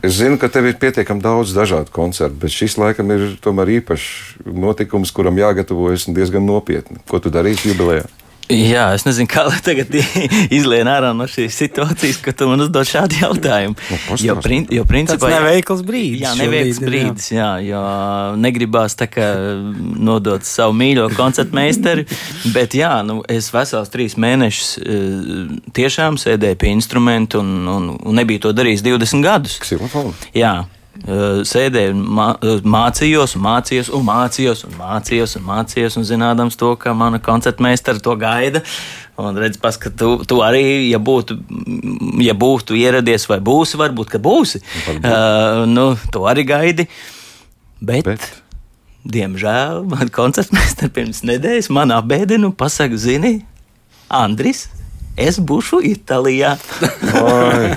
es 0.00 0.16
zinu, 0.22 0.40
ka 0.40 0.48
tev 0.52 0.70
ir 0.70 0.78
pietiekami 0.80 1.20
daudz 1.24 1.52
dažādu 1.56 1.92
koncertu, 1.92 2.38
bet 2.40 2.54
šis 2.54 2.78
laikam 2.80 3.12
ir 3.12 3.34
tomēr 3.44 3.76
īpašs 3.80 4.46
notikums, 4.48 5.12
kuram 5.12 5.36
jāgatavojas 5.40 6.08
diezgan 6.08 6.48
nopietni. 6.48 7.02
Ko 7.10 7.20
tu 7.20 7.32
darīsi 7.32 7.74
jubilejā? 7.74 8.08
Jā, 8.46 8.92
es 8.94 9.02
nezinu, 9.02 9.26
kā 9.30 9.42
lai 9.48 9.58
tagad 9.64 9.90
izlien 10.54 10.86
ārā 10.86 11.10
no 11.16 11.26
šīs 11.30 11.56
situācijas, 11.64 12.20
ka 12.22 12.30
tu 12.36 12.46
man 12.46 12.62
uzdod 12.62 12.86
šādu 12.86 13.18
jautājumu. 13.24 13.74
Nu, 13.74 14.18
jo, 14.22 14.36
prin, 14.42 14.68
jo 14.70 14.84
principā 14.86 15.18
tas 15.24 15.34
neveikls 15.34 15.82
brīdis. 15.86 16.22
Jā, 16.22 16.34
neveikls 16.38 16.78
brīdis, 16.84 17.26
jā, 17.34 17.48
jo 17.66 17.80
negribās 18.38 18.94
tā 18.98 19.08
kā 19.10 19.26
nodot 19.98 20.46
savu 20.46 20.76
mīļo 20.78 21.08
koncertu 21.16 21.58
meistari, 21.58 22.06
bet 22.54 22.78
jā, 22.78 22.92
nu, 23.06 23.18
es 23.26 23.50
vesels 23.54 23.90
trīs 23.90 24.14
mēnešus 24.22 24.70
eh, 24.78 25.50
tiešām 25.74 26.20
sēdēju 26.22 26.62
pie 26.62 26.70
instrumentu 26.76 27.42
un, 27.42 27.52
un, 27.72 27.92
un 27.98 28.20
nebiju 28.22 28.46
to 28.46 28.54
darījis 28.54 28.86
20 28.86 29.26
gadus. 29.26 29.58
Ksilofonu? 29.66 30.14
Jā, 30.38 30.60
sēdēju 31.46 31.94
un 31.94 32.20
eh, 32.40 32.62
mācījos, 32.66 33.36
un 33.36 33.44
mācījos, 33.44 33.90
un 33.94 34.06
mācījos, 34.06 34.64
un 34.66 34.78
mācījos, 34.78 35.36
un 35.38 35.44
mācījos, 35.46 35.98
un 36.00 36.06
zinādams 36.08 36.58
to, 36.58 36.72
ka 36.80 36.94
mana 36.96 37.20
koncerta 37.22 37.62
meistara 37.62 38.02
to 38.02 38.14
gaida. 38.20 38.62
Un 39.20 39.36
redz, 39.40 39.56
pas, 39.60 39.78
ka 39.80 39.88
tu, 39.88 40.18
tu 40.28 40.42
arī, 40.44 40.90
ja 40.90 41.00
būtu, 41.00 41.38
ja 42.20 42.34
būtu 42.36 42.76
ieradies 42.76 43.24
vai 43.30 43.38
būsi, 43.40 43.78
varbūt, 43.80 44.10
ka 44.12 44.20
būsi, 44.20 44.60
varbūt. 44.60 45.06
uh, 45.08 45.62
nu, 45.70 45.86
to 46.12 46.26
arī 46.28 46.44
gaidi. 46.48 46.84
Bet, 47.80 48.04
Bet. 48.04 48.26
diemžēl, 49.08 49.86
man 49.88 50.12
koncerta 50.12 50.56
meistara 50.58 50.92
pirms 50.92 51.22
nedēļas 51.28 51.72
man 51.72 51.94
apbēdina 51.96 52.50
un 52.50 52.56
pasaka, 52.56 53.00
zini, 53.00 53.38
Andris, 54.12 54.66
es 55.16 55.40
būšu 55.40 55.82
Itālijā. 55.92 56.54
Ai, 57.20 57.70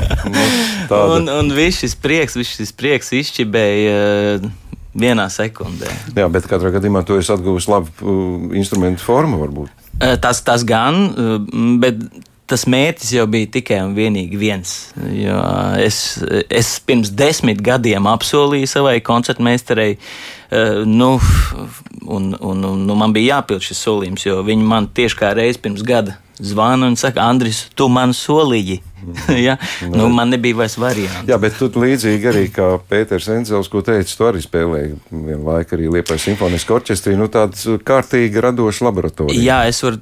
nu, 0.90 1.04
un, 1.18 1.30
un 1.40 1.54
viss 1.56 1.84
šis 1.84 1.96
prieks, 2.00 2.38
viss 2.40 2.60
šis 2.60 2.76
prieks 2.76 3.14
izšķibēja. 3.20 4.02
Uh, 4.40 4.50
vienā 5.00 5.28
sekundē. 5.32 5.90
Jā, 6.18 6.26
bet 6.32 6.48
katrā 6.50 6.72
gadījumā 6.74 7.04
tu 7.08 7.20
esi 7.20 7.32
atguvis 7.34 7.70
labu 7.70 7.92
uh, 8.02 8.58
instrumentu 8.58 9.06
formu, 9.06 9.40
varbūt. 9.44 9.86
Uh, 10.00 10.16
tas, 10.22 10.42
tas 10.46 10.66
gan, 10.68 11.06
uh, 11.14 11.38
bet 11.82 12.02
tas 12.50 12.66
mērķis 12.66 13.12
jau 13.14 13.28
bija 13.30 13.52
tikai 13.60 13.78
un 13.86 13.92
vienīgi 13.94 14.38
viens. 14.42 14.72
Es, 15.78 16.00
es 16.50 16.72
pirms 16.82 17.12
desmit 17.14 17.60
gadiem 17.62 18.08
apsolīju 18.10 18.66
savai 18.72 18.96
koncertmeistarei, 19.06 20.00
nu, 20.90 21.12
un, 22.10 22.32
un, 22.34 22.66
un 22.72 22.82
nu, 22.88 22.96
man 22.98 23.14
bija 23.14 23.36
jāpild 23.36 23.62
šis 23.62 23.84
solījums, 23.86 24.26
jo 24.26 24.40
viņi 24.48 24.66
man 24.66 24.90
tieši 24.98 25.20
kā 25.22 25.30
reiz 25.38 25.62
pirms 25.62 25.86
gada 25.86 26.18
zvana 26.40 26.88
un 26.88 26.96
saka, 26.96 27.22
Andris, 27.22 27.68
tu 27.76 27.90
man 27.90 28.14
solīji. 28.16 28.80
ja? 29.48 29.58
nu, 29.90 30.10
man 30.14 30.34
nebija 30.34 30.58
vairs 30.60 30.78
variantu. 30.80 31.26
Jā, 31.30 31.38
bet 31.42 31.58
tu 31.60 31.70
līdzīgi 31.70 32.30
arī 32.32 32.46
kā 32.54 32.72
Pēters 32.90 33.30
Enzels, 33.34 33.70
ko 33.72 33.82
teici, 33.86 34.16
tu 34.18 34.28
arī 34.28 34.42
spēlēji 34.44 34.96
vienu 35.12 35.42
laiku 35.48 35.78
arī 35.78 35.90
Liepais 35.98 36.26
simfoniskā 36.28 36.78
orķestrī, 36.80 37.16
nu 37.20 37.30
tāds 37.32 37.66
kārtīgi 37.86 38.44
radošs 38.44 38.82
laboratorija. 38.86 39.40
Jā, 39.40 39.60
es 39.70 39.82
varu 39.86 40.02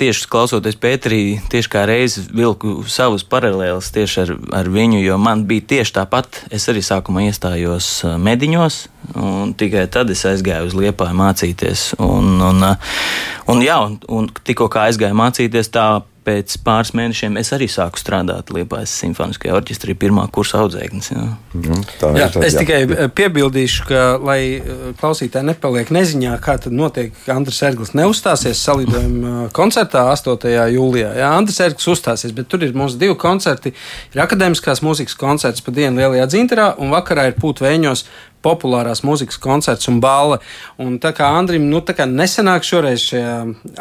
tieši 0.00 0.28
klausoties 0.30 0.78
Pēterī, 0.80 1.22
tieši 1.52 1.72
kā 1.72 1.84
reizi 1.88 2.24
vilku 2.30 2.80
savus 2.90 3.24
paralēlus 3.26 3.92
tieši 3.94 4.22
ar, 4.24 4.34
ar 4.62 4.70
viņu, 4.72 5.02
jo 5.04 5.18
man 5.20 5.44
bija 5.48 5.66
tieši 5.76 5.96
tāpat. 6.00 6.44
Es 6.54 6.68
arī 6.72 6.82
sākumā 6.84 7.26
iestājos 7.28 7.90
mediņos, 8.20 8.80
un 9.20 9.54
tikai 9.58 9.86
tad 9.92 10.10
es 10.12 10.24
aizgāju 10.28 10.70
uz 10.70 10.76
Liepāju 10.76 11.16
mācīties. 11.18 11.90
Un, 12.02 12.36
un, 12.44 12.64
un, 13.50 13.64
jā, 13.64 13.78
un, 13.86 13.98
un 14.08 14.30
tikko 14.46 14.70
kā 14.72 14.88
aizgāju 14.90 15.18
mācīties, 15.18 15.72
tā 15.74 15.86
pēc 16.26 16.56
pāris 16.64 16.92
mēnešiem 16.96 17.38
es 17.40 17.50
arī 17.56 17.66
sāku 17.70 18.00
strādāt 18.00 18.52
Liepājas 18.54 18.92
simfoniskajā 19.00 19.54
orķestrī, 19.56 19.94
pirmā 19.98 20.26
kursa 20.32 20.60
audzēknis. 20.64 21.10
Jā. 21.14 21.24
Mm, 21.56 21.84
tā 22.00 22.10
Jā, 22.18 22.26
ir. 22.28 22.34
tā, 22.34 22.42
es 22.46 22.56
jā. 22.56 22.62
tikai 22.64 22.80
jā. 22.82 23.08
piebildīšu, 23.16 23.86
ka, 23.88 24.02
lai 24.24 24.38
eh, 24.58 24.82
klausītāji 25.00 25.48
nepaliek 25.48 25.92
neziņā, 25.96 26.36
kā 26.44 26.58
tad 26.62 26.76
notiek, 26.76 27.14
ka 27.24 27.36
Andris 27.38 27.62
Erglis 27.66 27.94
neuzstāsies 27.96 28.60
salidojuma 28.68 29.34
eh, 29.46 29.52
koncertā 29.56 30.06
8. 30.12 30.48
jūlijā. 30.76 31.14
Jā, 31.22 31.32
Andris 31.38 31.60
Erglis 31.64 31.88
uzstāsies, 31.94 32.34
bet 32.36 32.50
tur 32.52 32.66
ir 32.66 32.76
mums 32.76 32.98
divi 33.00 33.16
koncerti. 33.20 33.74
Ir 34.14 34.24
akadēmiskās 34.26 34.84
mūzikas 34.86 35.16
koncerts 35.20 35.64
pa 35.64 35.74
dienu 35.74 36.02
Lielajā 36.02 36.28
dzinterā 36.34 36.72
un 36.80 36.92
vakarā 36.94 37.30
ir 37.30 37.38
pūtvēņos 37.40 38.04
populārās 38.44 39.02
mūzikas 39.06 39.38
koncerts 39.40 39.88
un 39.90 40.00
balva. 40.02 40.40
Un 40.80 40.98
tā 41.02 41.12
kā 41.16 41.28
Andrim 41.36 41.66
nu, 41.70 41.82
tā 41.84 41.94
kā 41.96 42.06
nesenāk 42.08 42.64
šoreiz 42.66 43.04
šajā 43.10 43.34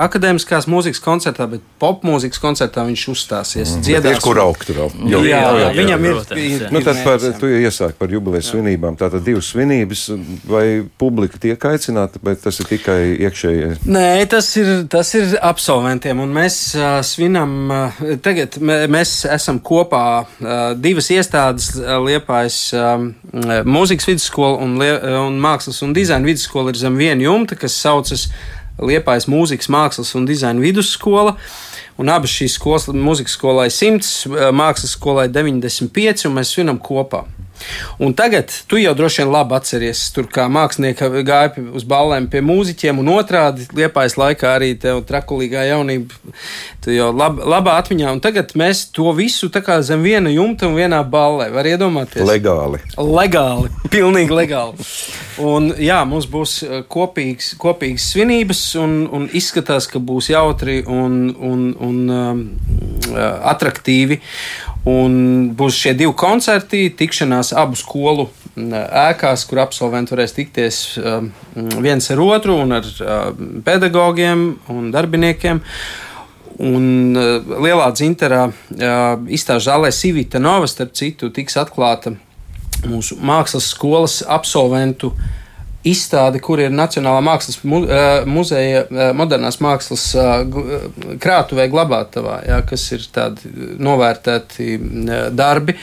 akadēmiskās 0.06 0.68
mūzikas 0.72 1.02
koncertā, 1.04 1.48
bet 1.52 1.64
popmūzikas 1.82 2.42
koncertā 2.44 2.84
viņš 2.88 3.06
uzstāsies. 3.14 3.76
Mm. 3.80 3.88
Bet 4.00 4.10
ir 4.12 4.22
kur 4.24 4.42
augt 4.44 4.72
vēl. 4.72 4.92
Jā, 5.10 5.22
jā, 5.24 5.40
jā, 5.40 5.54
jā, 5.64 5.70
viņam 5.80 6.08
ir. 6.10 6.18
protams, 6.20 6.44
ir, 6.44 6.66
jā. 6.66 6.72
Nu, 6.74 6.82
ir 6.82 6.88
tad 6.90 7.02
par, 7.06 7.24
jā. 7.24 7.34
tu 7.40 7.52
jau 7.52 7.62
iesāki 7.70 7.98
par 8.00 8.14
jubilejas 8.16 8.52
svinībām. 8.54 8.98
Tātad 9.00 9.24
divas 9.26 9.52
svinības, 9.54 10.06
vai 10.50 10.66
publika 11.00 11.40
tiek 11.42 11.70
aicināta, 11.72 12.22
vai 12.24 12.36
tas 12.40 12.60
ir 12.60 12.70
tikai 12.70 13.00
iekšējie? 13.30 13.72
Nē, 13.90 14.08
tas 14.32 14.52
ir, 14.60 14.72
tas 14.92 15.14
ir 15.18 15.38
absolventiem. 15.40 16.20
Un 16.20 16.36
mēs 16.36 16.60
uh, 16.78 17.00
svinam, 17.06 17.56
uh, 17.72 18.04
tagad 18.24 18.60
mē- 18.60 18.84
mēs 18.92 19.22
esam 19.30 19.62
kopā 19.64 20.06
uh, 20.24 20.58
divas 20.80 21.10
iestādes, 21.16 21.72
uh, 21.80 21.98
Liepājas 22.04 22.60
uh, 22.76 23.08
mūzikas 23.68 24.08
vidusskola 24.10 24.49
un, 24.58 24.78
lie, 24.82 24.94
un 25.22 25.38
mākslas 25.42 25.82
un 25.86 25.94
dizaina 25.96 26.28
vidusskola 26.28 26.74
ir 26.74 26.80
zem 26.82 26.98
viena 27.00 27.26
jumta, 27.26 27.58
kas 27.60 27.78
saucas 27.78 28.30
Liepājas 28.80 29.28
mūzikas, 29.28 29.68
mākslas 29.68 30.14
un 30.16 30.28
dizaina 30.28 30.64
vidusskola. 30.64 31.36
Un 32.00 32.08
abas 32.08 32.32
šīs 32.32 32.56
skolas, 32.56 32.88
mūzikas 32.88 33.36
skolai 33.36 33.68
100, 33.76 34.30
mākslas 34.56 34.96
skolai 34.96 35.28
95, 35.28 36.30
un 36.30 36.38
mēs 36.38 36.54
svinam 36.56 36.80
kopā. 36.80 37.26
Un 38.00 38.14
tagad 38.18 38.52
tu 38.70 38.80
jau 38.80 38.94
droši 38.96 39.24
vien 39.24 39.32
labi 39.34 39.56
atceries, 39.58 40.02
tur 40.16 40.30
kā 40.32 40.48
mākslinieka 40.52 41.10
gāja 41.28 41.66
uz 41.76 41.86
ballēm 41.88 42.30
pie 42.32 42.42
mūziķiem, 42.46 43.02
un 43.02 43.12
otrādi 43.18 43.68
liepājas 43.76 44.18
laikā 44.20 44.54
arī 44.58 44.74
tev 44.80 45.04
trakulīgā 45.10 45.66
jaunība. 45.70 46.16
Tu 46.84 46.96
jau 46.96 47.10
lab, 47.16 47.42
labā 47.44 47.76
atmiņā, 47.82 48.14
un 48.16 48.22
tagad 48.24 48.54
mēs 48.60 48.86
to 48.96 49.12
visu 49.18 49.52
tā 49.54 49.62
kā 49.66 49.80
zem 49.86 50.06
viena 50.06 50.32
jumta 50.34 50.70
un 50.70 50.78
vienā 50.80 51.02
ballē. 51.04 51.50
Var 51.54 51.74
iedomāties? 51.74 52.24
Legāli. 52.28 52.82
Legāli, 52.98 53.74
pilnīgi 53.96 54.36
legāli. 54.36 54.88
Un, 55.40 55.70
jā, 55.80 56.02
mums 56.08 56.28
būs 56.28 56.58
uh, 56.66 56.80
kopīgs, 56.92 57.54
kopīgas 57.60 58.10
svinības, 58.14 58.64
un, 58.82 58.96
un 59.16 59.28
izskatās, 59.36 59.88
ka 59.88 60.02
būs 60.04 60.32
jautri 60.34 60.82
un, 60.84 61.30
un, 61.32 61.70
un 61.80 62.00
um, 62.12 62.42
uh, 63.12 63.22
attraktīvi. 63.52 64.20
Un 64.90 65.16
būs 65.58 65.78
šie 65.84 65.94
divi 65.98 66.14
koncerti, 66.18 66.88
tikšanās 66.98 67.52
abu 67.58 67.78
skolu 67.78 68.28
mm, 68.56 68.76
ēkās, 69.10 69.46
kur 69.50 69.62
absolventi 69.64 70.16
varēs 70.16 70.36
tikties 70.38 70.80
um, 71.02 71.32
viens 71.84 72.10
ar 72.14 72.22
otru, 72.24 72.56
un 72.64 72.78
ar 72.80 72.88
um, 72.88 73.60
pedagogiem 73.66 74.46
un 74.72 74.88
darbiniekiem. 74.94 75.62
Un 76.60 76.88
uh, 77.16 77.52
lielā 77.64 77.90
dzinterā 77.96 78.46
uh, 78.50 79.28
izstāžu 79.32 79.70
zālē 79.70 79.92
Sivita 79.96 80.42
Nova, 80.44 80.68
starp 80.68 80.96
citu, 80.98 81.32
tiks 81.36 81.60
atklāta 81.60 82.16
mūsu 82.88 83.20
mākslas 83.20 83.70
skolas 83.74 84.22
absolventu 84.28 85.12
izstāde, 85.88 86.42
kur 86.44 86.60
ir 86.60 86.74
Nacionālā 86.76 87.22
mākslas 87.24 87.62
mu, 87.64 87.82
eh, 87.88 88.26
muzeja 88.28 88.84
eh, 88.84 89.12
modernās 89.16 89.60
mākslas 89.64 90.10
eh, 90.20 90.58
krātuvē 91.22 91.70
glabātavā, 91.72 92.40
jā, 92.48 92.60
kas 92.68 92.90
ir 92.96 93.06
tādi 93.16 93.52
novērtēti 93.80 94.76
darbi, 95.36 95.78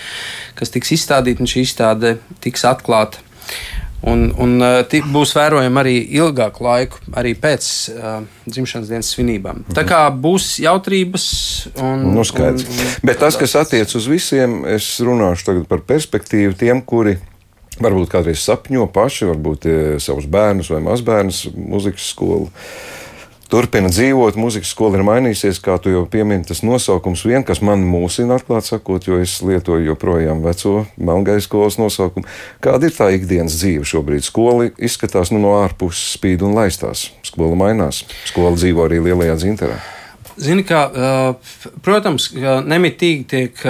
kas 0.58 0.74
tiks 0.74 0.92
izstādīti, 0.98 1.40
un 1.40 1.50
šī 1.50 1.64
izstāde 1.64 2.18
tiks 2.44 2.66
atklāta. 2.68 3.24
Un, 4.06 4.28
un 4.38 4.60
būs 5.10 5.32
vērojama 5.34 5.80
arī 5.80 5.94
ilgāku 6.14 6.62
laiku, 6.62 7.00
arī 7.16 7.32
pēc 7.42 7.68
uh, 7.90 8.18
dzimšanas 8.44 8.90
dienas 8.92 9.08
svinībām. 9.10 9.64
Tā 9.74 9.82
kā 9.88 10.02
būs 10.12 10.60
jautrības 10.62 11.24
un. 11.80 12.04
Nu, 12.14 12.22
skaidrs. 12.28 12.68
un, 12.68 12.82
un 12.84 13.08
Bet 13.08 13.18
tas, 13.24 13.38
kas 13.40 13.56
attiec 13.58 13.96
uz 13.98 14.06
visiem, 14.12 14.60
es 14.76 14.92
runāšu 15.02 15.48
tagad 15.48 15.66
par 15.72 15.82
perspektīvu 15.88 16.54
tiem, 16.60 16.84
kuri 16.86 17.16
varbūt 17.82 18.12
kādreiz 18.12 18.44
sapņo 18.44 18.88
paši, 18.92 19.30
varbūt 19.32 19.66
eh, 19.70 19.80
savus 20.02 20.28
bērnus 20.30 20.70
vai 20.72 20.82
mazbērnus 20.84 21.46
mūzikas 21.56 22.12
skolu. 22.12 22.50
Turpina 23.46 23.86
dzīvot, 23.86 24.34
mūzikas 24.42 24.72
skola 24.74 24.98
ir 24.98 25.04
mainījusies, 25.06 25.60
kā 25.62 25.76
tu 25.78 25.92
jau 25.92 26.02
piemini, 26.10 26.42
tas 26.48 26.64
nosaukums 26.66 27.22
vien, 27.28 27.44
kas 27.46 27.60
man 27.62 27.84
mūsina, 27.86 28.40
atklāt 28.40 28.66
sakot, 28.66 29.06
jo 29.06 29.20
es 29.22 29.36
lietoju 29.38 29.86
joprojām 29.86 30.42
veco 30.42 30.80
Melngai 30.98 31.38
skolas 31.44 31.78
nosaukumu. 31.78 32.26
Kāda 32.64 32.90
ir 32.90 32.96
tā 32.96 33.12
ikdienas 33.14 33.54
dzīve 33.60 33.86
šobrīd? 33.86 34.26
Skola 34.26 34.72
izskatās 34.74 35.30
nu, 35.30 35.38
no 35.44 35.54
ārpuses 35.60 36.16
spīd 36.18 36.42
un 36.42 36.58
laistās. 36.58 37.12
Skola 37.26 37.54
mainās. 37.62 38.02
Skola 38.26 38.56
dzīvo 38.58 38.88
arī 38.88 39.04
lielajā 39.06 39.38
dzinterā. 39.44 39.78
Zini, 40.36 40.66
kā, 40.68 40.80
protams, 41.84 42.26
nemitīgi 42.68 43.22
tiek 43.30 43.62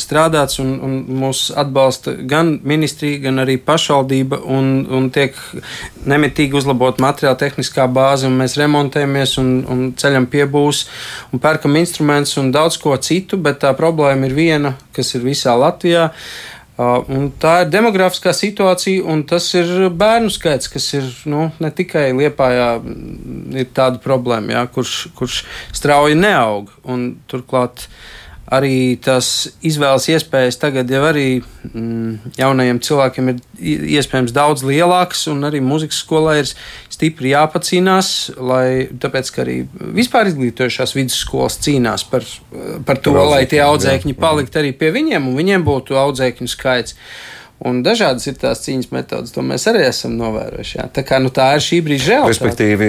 strādāts 0.00 0.60
un, 0.62 0.70
un 0.84 0.94
mūs 1.20 1.50
atbalsta 1.60 2.14
gan 2.30 2.54
ministrija, 2.64 3.20
gan 3.26 3.42
arī 3.42 3.58
pašvaldība, 3.60 4.38
un, 4.48 4.70
un 4.88 5.10
tiek 5.12 5.36
nemitīgi 6.08 6.56
uzlabot 6.56 7.02
materiāla 7.04 7.36
tehniskā 7.42 7.84
bāze, 7.92 8.30
un 8.30 8.40
mēs 8.40 8.56
remontējamies 8.60 9.36
un, 9.42 9.52
un 9.68 9.84
ceļam 10.00 10.30
piebūs 10.32 10.86
un 11.32 11.44
pērkam 11.44 11.76
instrumentus 11.80 12.38
un 12.40 12.48
daudz 12.54 12.80
ko 12.80 12.96
citu, 12.96 13.36
bet 13.36 13.60
tā 13.66 13.74
problēma 13.76 14.30
ir 14.30 14.38
viena, 14.40 14.76
kas 14.96 15.12
ir 15.18 15.26
visā 15.28 15.52
Latvijā. 15.60 16.08
Uh, 16.08 16.53
un 16.78 17.28
tā 17.38 17.52
ir 17.62 17.70
demografiskā 17.70 18.32
situācija, 18.34 19.04
un 19.06 19.22
tas 19.30 19.46
ir 19.54 19.88
bērnu 19.94 20.32
skaits, 20.34 20.70
kas 20.72 20.88
ir 20.98 21.06
nu, 21.30 21.46
ne 21.62 21.70
tikai 21.70 22.08
Lietpājā, 22.16 22.68
ir 23.54 23.70
tāda 23.76 24.02
problēma, 24.02 24.56
jā, 24.56 24.64
kurš, 24.74 24.94
kurš 25.14 25.42
strauji 25.76 26.18
neaug. 26.18 26.72
Turklāt 27.30 27.86
arī 28.54 28.96
tās 29.02 29.28
izvēles 29.64 30.06
iespējas 30.12 30.58
tagad 30.60 30.90
jau 30.90 31.02
arī 31.08 31.26
mm, 31.40 32.34
jaunajiem 32.38 32.80
cilvēkiem 32.84 33.30
ir 33.32 33.42
iespējams 33.98 34.34
daudz 34.34 34.64
lielākas, 34.66 35.26
un 35.32 35.46
arī 35.48 35.62
muzikas 35.64 36.00
skolā 36.04 36.38
ir 36.42 36.50
stipri 36.92 37.32
jāpacīnās, 37.34 38.10
lai, 38.38 38.88
tāpēc, 39.02 39.30
ka 39.34 39.44
arī 39.44 39.58
vispār 39.96 40.30
izglītojušās 40.32 40.96
vidusskolas 40.96 41.58
cīnās 41.64 42.06
par, 42.10 42.26
par 42.86 43.00
to, 43.04 43.16
lai 43.30 43.44
tie 43.50 43.62
audzēkņi 43.64 44.16
palikt 44.18 44.58
arī 44.60 44.74
pie 44.76 44.92
viņiem, 44.94 45.30
un 45.30 45.38
viņiem 45.38 45.66
būtu 45.66 45.98
audzēkņu 46.00 46.50
skaits. 46.50 46.98
Un 47.64 47.78
dažādas 47.84 48.26
ir 48.28 48.34
tās 48.36 48.60
cīņas 48.66 48.90
metodas, 48.92 49.32
to 49.32 49.40
mēs 49.46 49.64
arī 49.70 49.86
esam 49.88 50.18
novērojuši. 50.18 50.74
Jā. 50.76 50.84
Tā, 50.92 51.04
kā, 51.08 51.16
nu, 51.22 51.30
tā 51.32 51.46
ir 51.56 51.62
šī 51.64 51.78
brīža 51.86 52.10
realitāte. 52.12 52.34
Respektīvi, 52.34 52.88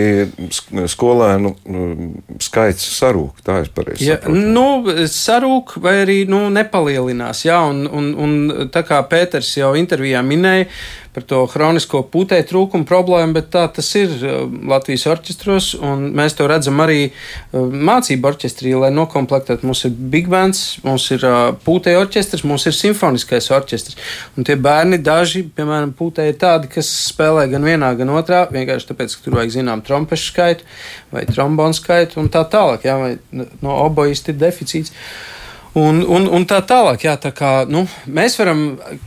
sk- 0.51 0.89
skolēnu 0.91 1.53
mm, 1.63 2.09
skaits 2.43 2.89
sarūk. 2.97 3.39
Tā 3.45 3.61
ir 3.63 3.71
pareizi. 3.75 4.09
Ja, 4.09 4.19
nu, 4.27 4.65
sarūk 5.11 5.77
vai 5.83 5.95
arī 6.03 6.17
nu, 6.27 6.43
nepalielinās. 6.51 7.45
Jā, 7.47 7.61
un, 7.71 7.85
un, 7.87 8.11
un 8.19 8.67
tā 8.73 8.83
kā 8.87 8.99
Pēters 9.07 9.53
jau 9.61 9.71
intervijā 9.79 10.19
minēja 10.27 10.67
par 11.15 11.23
to 11.27 11.41
chronisko 11.47 12.01
putēju 12.11 12.47
trūkumu 12.49 12.87
problēmu, 12.89 13.35
bet 13.37 13.47
tā 13.53 13.63
tas 13.71 13.87
ir 13.95 14.11
uh, 14.19 14.43
Latvijas 14.67 15.07
orķestros, 15.13 15.69
un 15.79 16.09
mēs 16.17 16.35
to 16.35 16.47
redzam 16.51 16.81
arī 16.83 17.07
uh, 17.07 17.61
mācību 17.89 18.29
orķestrī, 18.31 18.73
lai 18.79 18.91
nokomplektētu. 18.95 19.67
Mums 19.67 19.85
ir 19.87 19.95
big 20.15 20.27
bands, 20.31 20.63
mums 20.85 21.07
ir 21.15 21.23
uh, 21.27 21.53
pūtēju 21.65 22.01
orķestris, 22.03 22.43
mums 22.47 22.67
ir 22.67 22.75
simfoniskais 22.75 23.47
orķestris. 23.55 23.99
Un 24.35 24.47
tie 24.47 24.57
bērni, 24.59 24.99
daži, 25.03 25.45
piemēram, 25.55 25.95
pūtēji 25.95 26.35
ir 26.35 26.41
tādi, 26.41 26.71
kas 26.75 26.91
spēlē 27.11 27.47
gan 27.53 27.67
vienā, 27.67 27.93
gan 27.99 28.11
otrā, 28.15 28.45
vienkārši 28.51 28.91
tāpēc, 28.91 29.15
ka 29.15 29.27
tur 29.27 29.39
vajag 29.39 29.55
zinām 29.59 29.85
trompešu 29.85 30.33
skaitu 30.33 30.67
vai 31.15 31.23
trombonu 31.29 31.77
skaitu 31.77 32.19
un 32.19 32.27
tā 32.33 32.43
tālāk, 32.51 32.85
jā, 32.89 32.97
vai 32.99 33.45
no 33.63 33.79
obojisti 33.85 34.33
ir 34.33 34.41
deficīts. 34.43 34.93
Un, 35.75 35.97
un, 36.07 36.23
un 36.31 36.45
tā 36.47 36.61
tālāk, 36.63 37.01
jā, 37.03 37.17
tā 37.19 37.33
kā 37.35 37.49
nu, 37.67 37.81
mēs 38.07 38.37
varam 38.39 38.59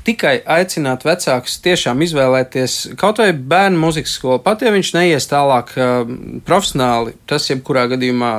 tikai 0.04 0.34
aicināt 0.44 1.06
vecākus 1.06 1.54
tiešām 1.64 2.02
izvēlēties 2.04 2.74
kaut 3.00 3.22
vai 3.22 3.30
bērnu 3.32 3.80
mūzikas 3.80 4.18
skolu. 4.18 4.42
Pat 4.44 4.60
ja 4.60 4.72
viņš 4.74 4.90
neies 4.98 5.30
tālāk 5.30 5.72
uh, 5.80 6.02
profesionāli, 6.44 7.14
tas 7.30 7.48
jebkurā 7.48 7.86
gadījumā 7.94 8.32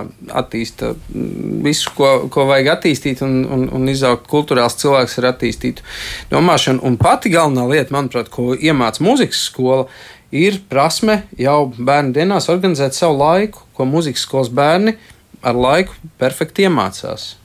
attīsta 0.43 0.91
mm, 0.93 1.63
visu, 1.65 1.95
ko, 1.97 2.11
ko 2.29 2.45
vajag 2.51 2.69
attīstīt, 2.75 3.25
un, 3.25 3.41
un, 3.49 3.65
un 3.73 3.89
izaugt 3.89 4.29
kultūrāls 4.29 4.77
cilvēks 4.77 5.17
ar 5.23 5.31
attīstītu 5.31 5.89
domāšanu. 6.29 6.85
Un 6.85 7.01
pati 7.01 7.33
galvenā 7.33 7.65
lieta, 7.73 7.97
manuprāt, 7.97 8.29
ko 8.29 8.51
iemāca 8.53 9.01
mūzikas 9.09 9.41
skola, 9.49 9.89
ir 10.29 10.61
prasme 10.69 11.23
jau 11.33 11.63
bērnu 11.73 12.13
dienās 12.21 12.51
organizēt 12.53 12.93
savu 12.93 13.17
laiku, 13.23 13.65
ko 13.73 13.89
mūzikas 13.89 14.29
skolas 14.29 14.53
bērni 14.53 14.99
ar 15.41 15.57
laiku 15.57 15.97
perfekti 16.21 16.69
iemācās. 16.69 17.38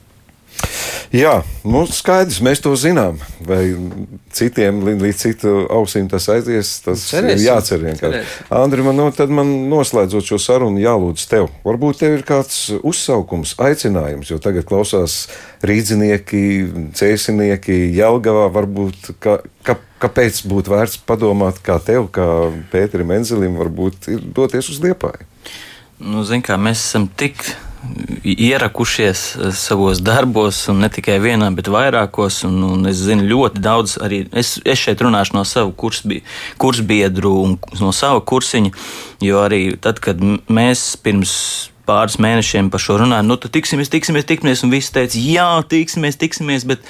Jā, 1.14 1.35
nu, 1.62 1.85
skaidrs, 1.95 2.40
mēs 2.43 2.59
to 2.64 2.73
zinām. 2.79 3.21
Vai 3.47 3.77
citiem 4.35 4.81
līdz 4.83 5.19
citu 5.21 5.53
ausīm 5.71 6.09
tas 6.11 6.27
aizies, 6.33 6.73
tas 6.83 7.05
Cerēsim. 7.07 7.38
ir 7.38 7.45
jācer 7.45 7.83
vienkārši. 7.85 8.23
Andri, 8.55 8.83
man, 8.83 8.99
no, 8.99 9.07
tad 9.14 9.31
man 9.31 9.53
noslēdzot 9.71 10.27
šo 10.27 10.40
sarunu, 10.43 10.81
jālūdz 10.83 11.27
tev. 11.31 11.47
Varbūt 11.67 12.01
tev 12.03 12.17
ir 12.17 12.25
kāds 12.27 12.59
uzsaukums, 12.81 13.55
aicinājums, 13.62 14.33
jo 14.33 14.40
tagad 14.43 14.67
klausās 14.67 15.29
rīdzinieki, 15.62 16.43
cēsinieki, 16.99 17.77
Jelgavā. 17.95 18.49
Varbūt, 18.57 19.12
ka, 19.23 19.37
ka, 19.67 19.77
kāpēc 20.03 20.40
būtu 20.51 20.75
vērts 20.75 20.99
padomāt, 21.07 21.61
kā 21.62 21.79
tev, 21.85 22.09
kā 22.14 22.27
Pēterim 22.75 23.14
Enzelim, 23.21 23.61
varbūt 23.62 24.11
ir 24.17 24.27
doties 24.35 24.73
uz 24.73 24.83
Liepāju? 24.83 25.31
Nu, 26.03 26.27
zin, 26.27 26.43
kā, 26.43 26.59
mēs 26.59 26.83
esam 26.88 27.07
tik 27.07 27.47
ierakušies 28.25 29.37
eh, 29.37 29.53
savos 29.53 30.01
darbos, 30.05 30.62
un 30.73 30.81
ne 30.85 30.88
tikai 30.92 31.18
vienā, 31.23 31.51
bet 31.57 31.68
vairākos. 31.73 32.42
Un, 32.49 32.62
un 32.68 32.88
es 32.90 33.03
zinu 33.05 33.27
ļoti 33.29 33.62
daudz, 33.64 33.99
arī 34.05 34.25
es, 34.33 34.57
es 34.64 34.81
šeit 34.81 35.05
runāšu 35.05 35.37
no 35.37 35.44
savu 35.49 35.75
kursbi, 35.77 36.23
kursbiedru 36.61 37.35
un 37.42 37.59
no 37.81 37.92
sava 37.97 38.23
kursiņa, 38.25 38.73
jo 39.25 39.44
arī 39.44 39.62
tad, 39.81 40.01
kad 40.05 40.20
mēs 40.23 40.94
pirms 41.05 41.37
pāris 41.85 42.16
mēnešiem 42.23 42.70
par 42.73 42.81
šo 42.81 42.97
runājām, 43.03 43.29
nu, 43.29 43.37
tad 43.40 43.53
tiksimies, 43.55 43.92
tiksimies, 43.92 44.27
tiksimies, 44.29 44.64
un 44.64 44.73
visi 44.73 44.92
teica, 44.94 45.20
jā, 45.20 45.49
tiksimies, 45.68 46.16
tiksimies, 46.20 46.64
bet 46.68 46.85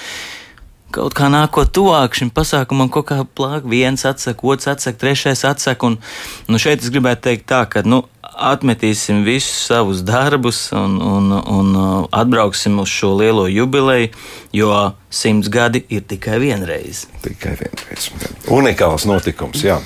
kaut 0.95 1.17
kā 1.19 1.27
nākot 1.33 1.73
tuvāk 1.75 2.15
šim 2.15 2.31
pasākumam, 2.35 2.91
kaut 2.95 3.09
kā 3.09 3.19
plāk, 3.27 3.67
viens 3.67 4.07
atsaka, 4.07 4.47
otrs 4.47 4.71
atsaka, 4.71 5.01
trešais 5.01 5.43
atsaka, 5.49 5.91
un 5.91 5.99
nu, 6.47 6.61
šeit 6.63 6.85
es 6.85 6.93
gribētu 6.95 7.27
teikt 7.27 7.49
tā, 7.51 7.65
ka, 7.71 7.83
nu, 7.83 8.05
atmetīsim 8.37 9.23
visus 9.27 9.67
savus 9.69 10.03
darbus 10.07 10.67
un, 10.73 10.99
un, 11.03 11.31
un 11.33 11.77
uh, 11.77 11.93
atbrauksim 12.13 12.79
uz 12.83 12.91
šo 12.91 13.15
lielo 13.19 13.47
jubileju, 13.49 14.11
jo 14.53 14.73
simts 15.11 15.49
gadi 15.49 15.85
ir 15.89 16.05
tikai 16.09 16.41
vienreiz. 16.43 17.07
Tikai 17.25 17.55
vienreiz. 17.61 18.11
Unikāls 18.51 19.07
notikums, 19.09 19.65
jā. 19.65 19.81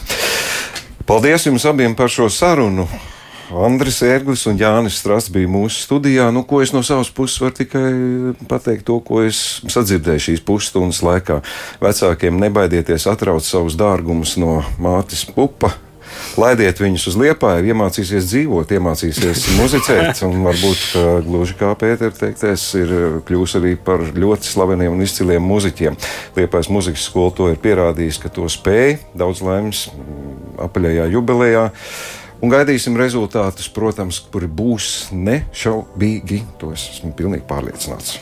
Paldies 1.09 1.47
jums 1.49 1.65
abiem 1.69 1.95
par 1.97 2.13
šo 2.13 2.29
sarunu. 2.33 2.89
Andris 3.49 4.03
Ērglis 4.05 4.43
un 4.51 4.59
Jānis 4.61 4.99
Strāsts 5.01 5.33
bija 5.33 5.49
mūsu 5.49 5.81
studijā. 5.87 6.27
Nu, 6.35 6.43
ko 6.45 6.61
es 6.61 6.75
no 6.75 6.83
savas 6.85 7.09
puses 7.09 7.41
varu 7.41 7.57
tikai 7.57 7.87
pateikt, 8.51 8.85
to, 8.85 8.99
ko 9.01 9.23
es 9.25 9.63
sadzirdēju 9.73 10.27
šīs 10.27 10.45
pusstundas 10.45 11.01
laikā. 11.07 11.41
Vecākiem 11.81 12.37
nebaidieties 12.45 13.09
atraut 13.09 13.49
savus 13.49 13.79
dārgumus 13.81 14.37
no 14.37 14.61
mātes 14.77 15.25
pupa 15.33 15.73
laidiet 16.41 16.81
viņus 16.83 17.09
uz 17.11 17.19
liepāju, 17.21 17.69
iemācīsies 17.73 18.29
dzīvot, 18.31 18.75
iemācīsies 18.79 19.47
muzicēt. 19.59 20.23
Un 20.27 20.43
varbūt, 20.47 20.85
gluži 21.27 21.57
kā 21.59 21.73
Pēters 21.79 22.21
teiktais, 22.21 22.67
ir 22.79 22.95
kļūs 23.29 23.59
arī 23.61 23.75
par 23.81 24.05
ļoti 24.15 24.51
slaveniem 24.51 24.95
un 24.95 25.05
izciliem 25.05 25.45
muzeķiem. 25.45 25.99
Liepājas 26.39 26.71
muzikas 26.73 27.09
skola 27.09 27.35
to 27.35 27.51
ir 27.53 27.61
pierādījis, 27.63 28.21
ka 28.23 28.33
to 28.33 28.49
spēj. 28.53 28.99
Daudz 29.19 29.43
laimes 29.47 29.87
mm, 29.93 30.57
apaļajā 30.69 31.11
jubilejā. 31.15 31.69
Un 32.39 32.53
gaidīsim 32.53 32.95
rezultātus, 32.95 33.67
protams, 33.75 34.21
kuri 34.31 34.47
būs 34.47 35.09
nešaubīgi. 35.11 36.45
To 36.61 36.71
es 36.77 36.85
esmu 36.93 37.11
pilnīgi 37.19 37.49
pārliecināts. 37.49 38.21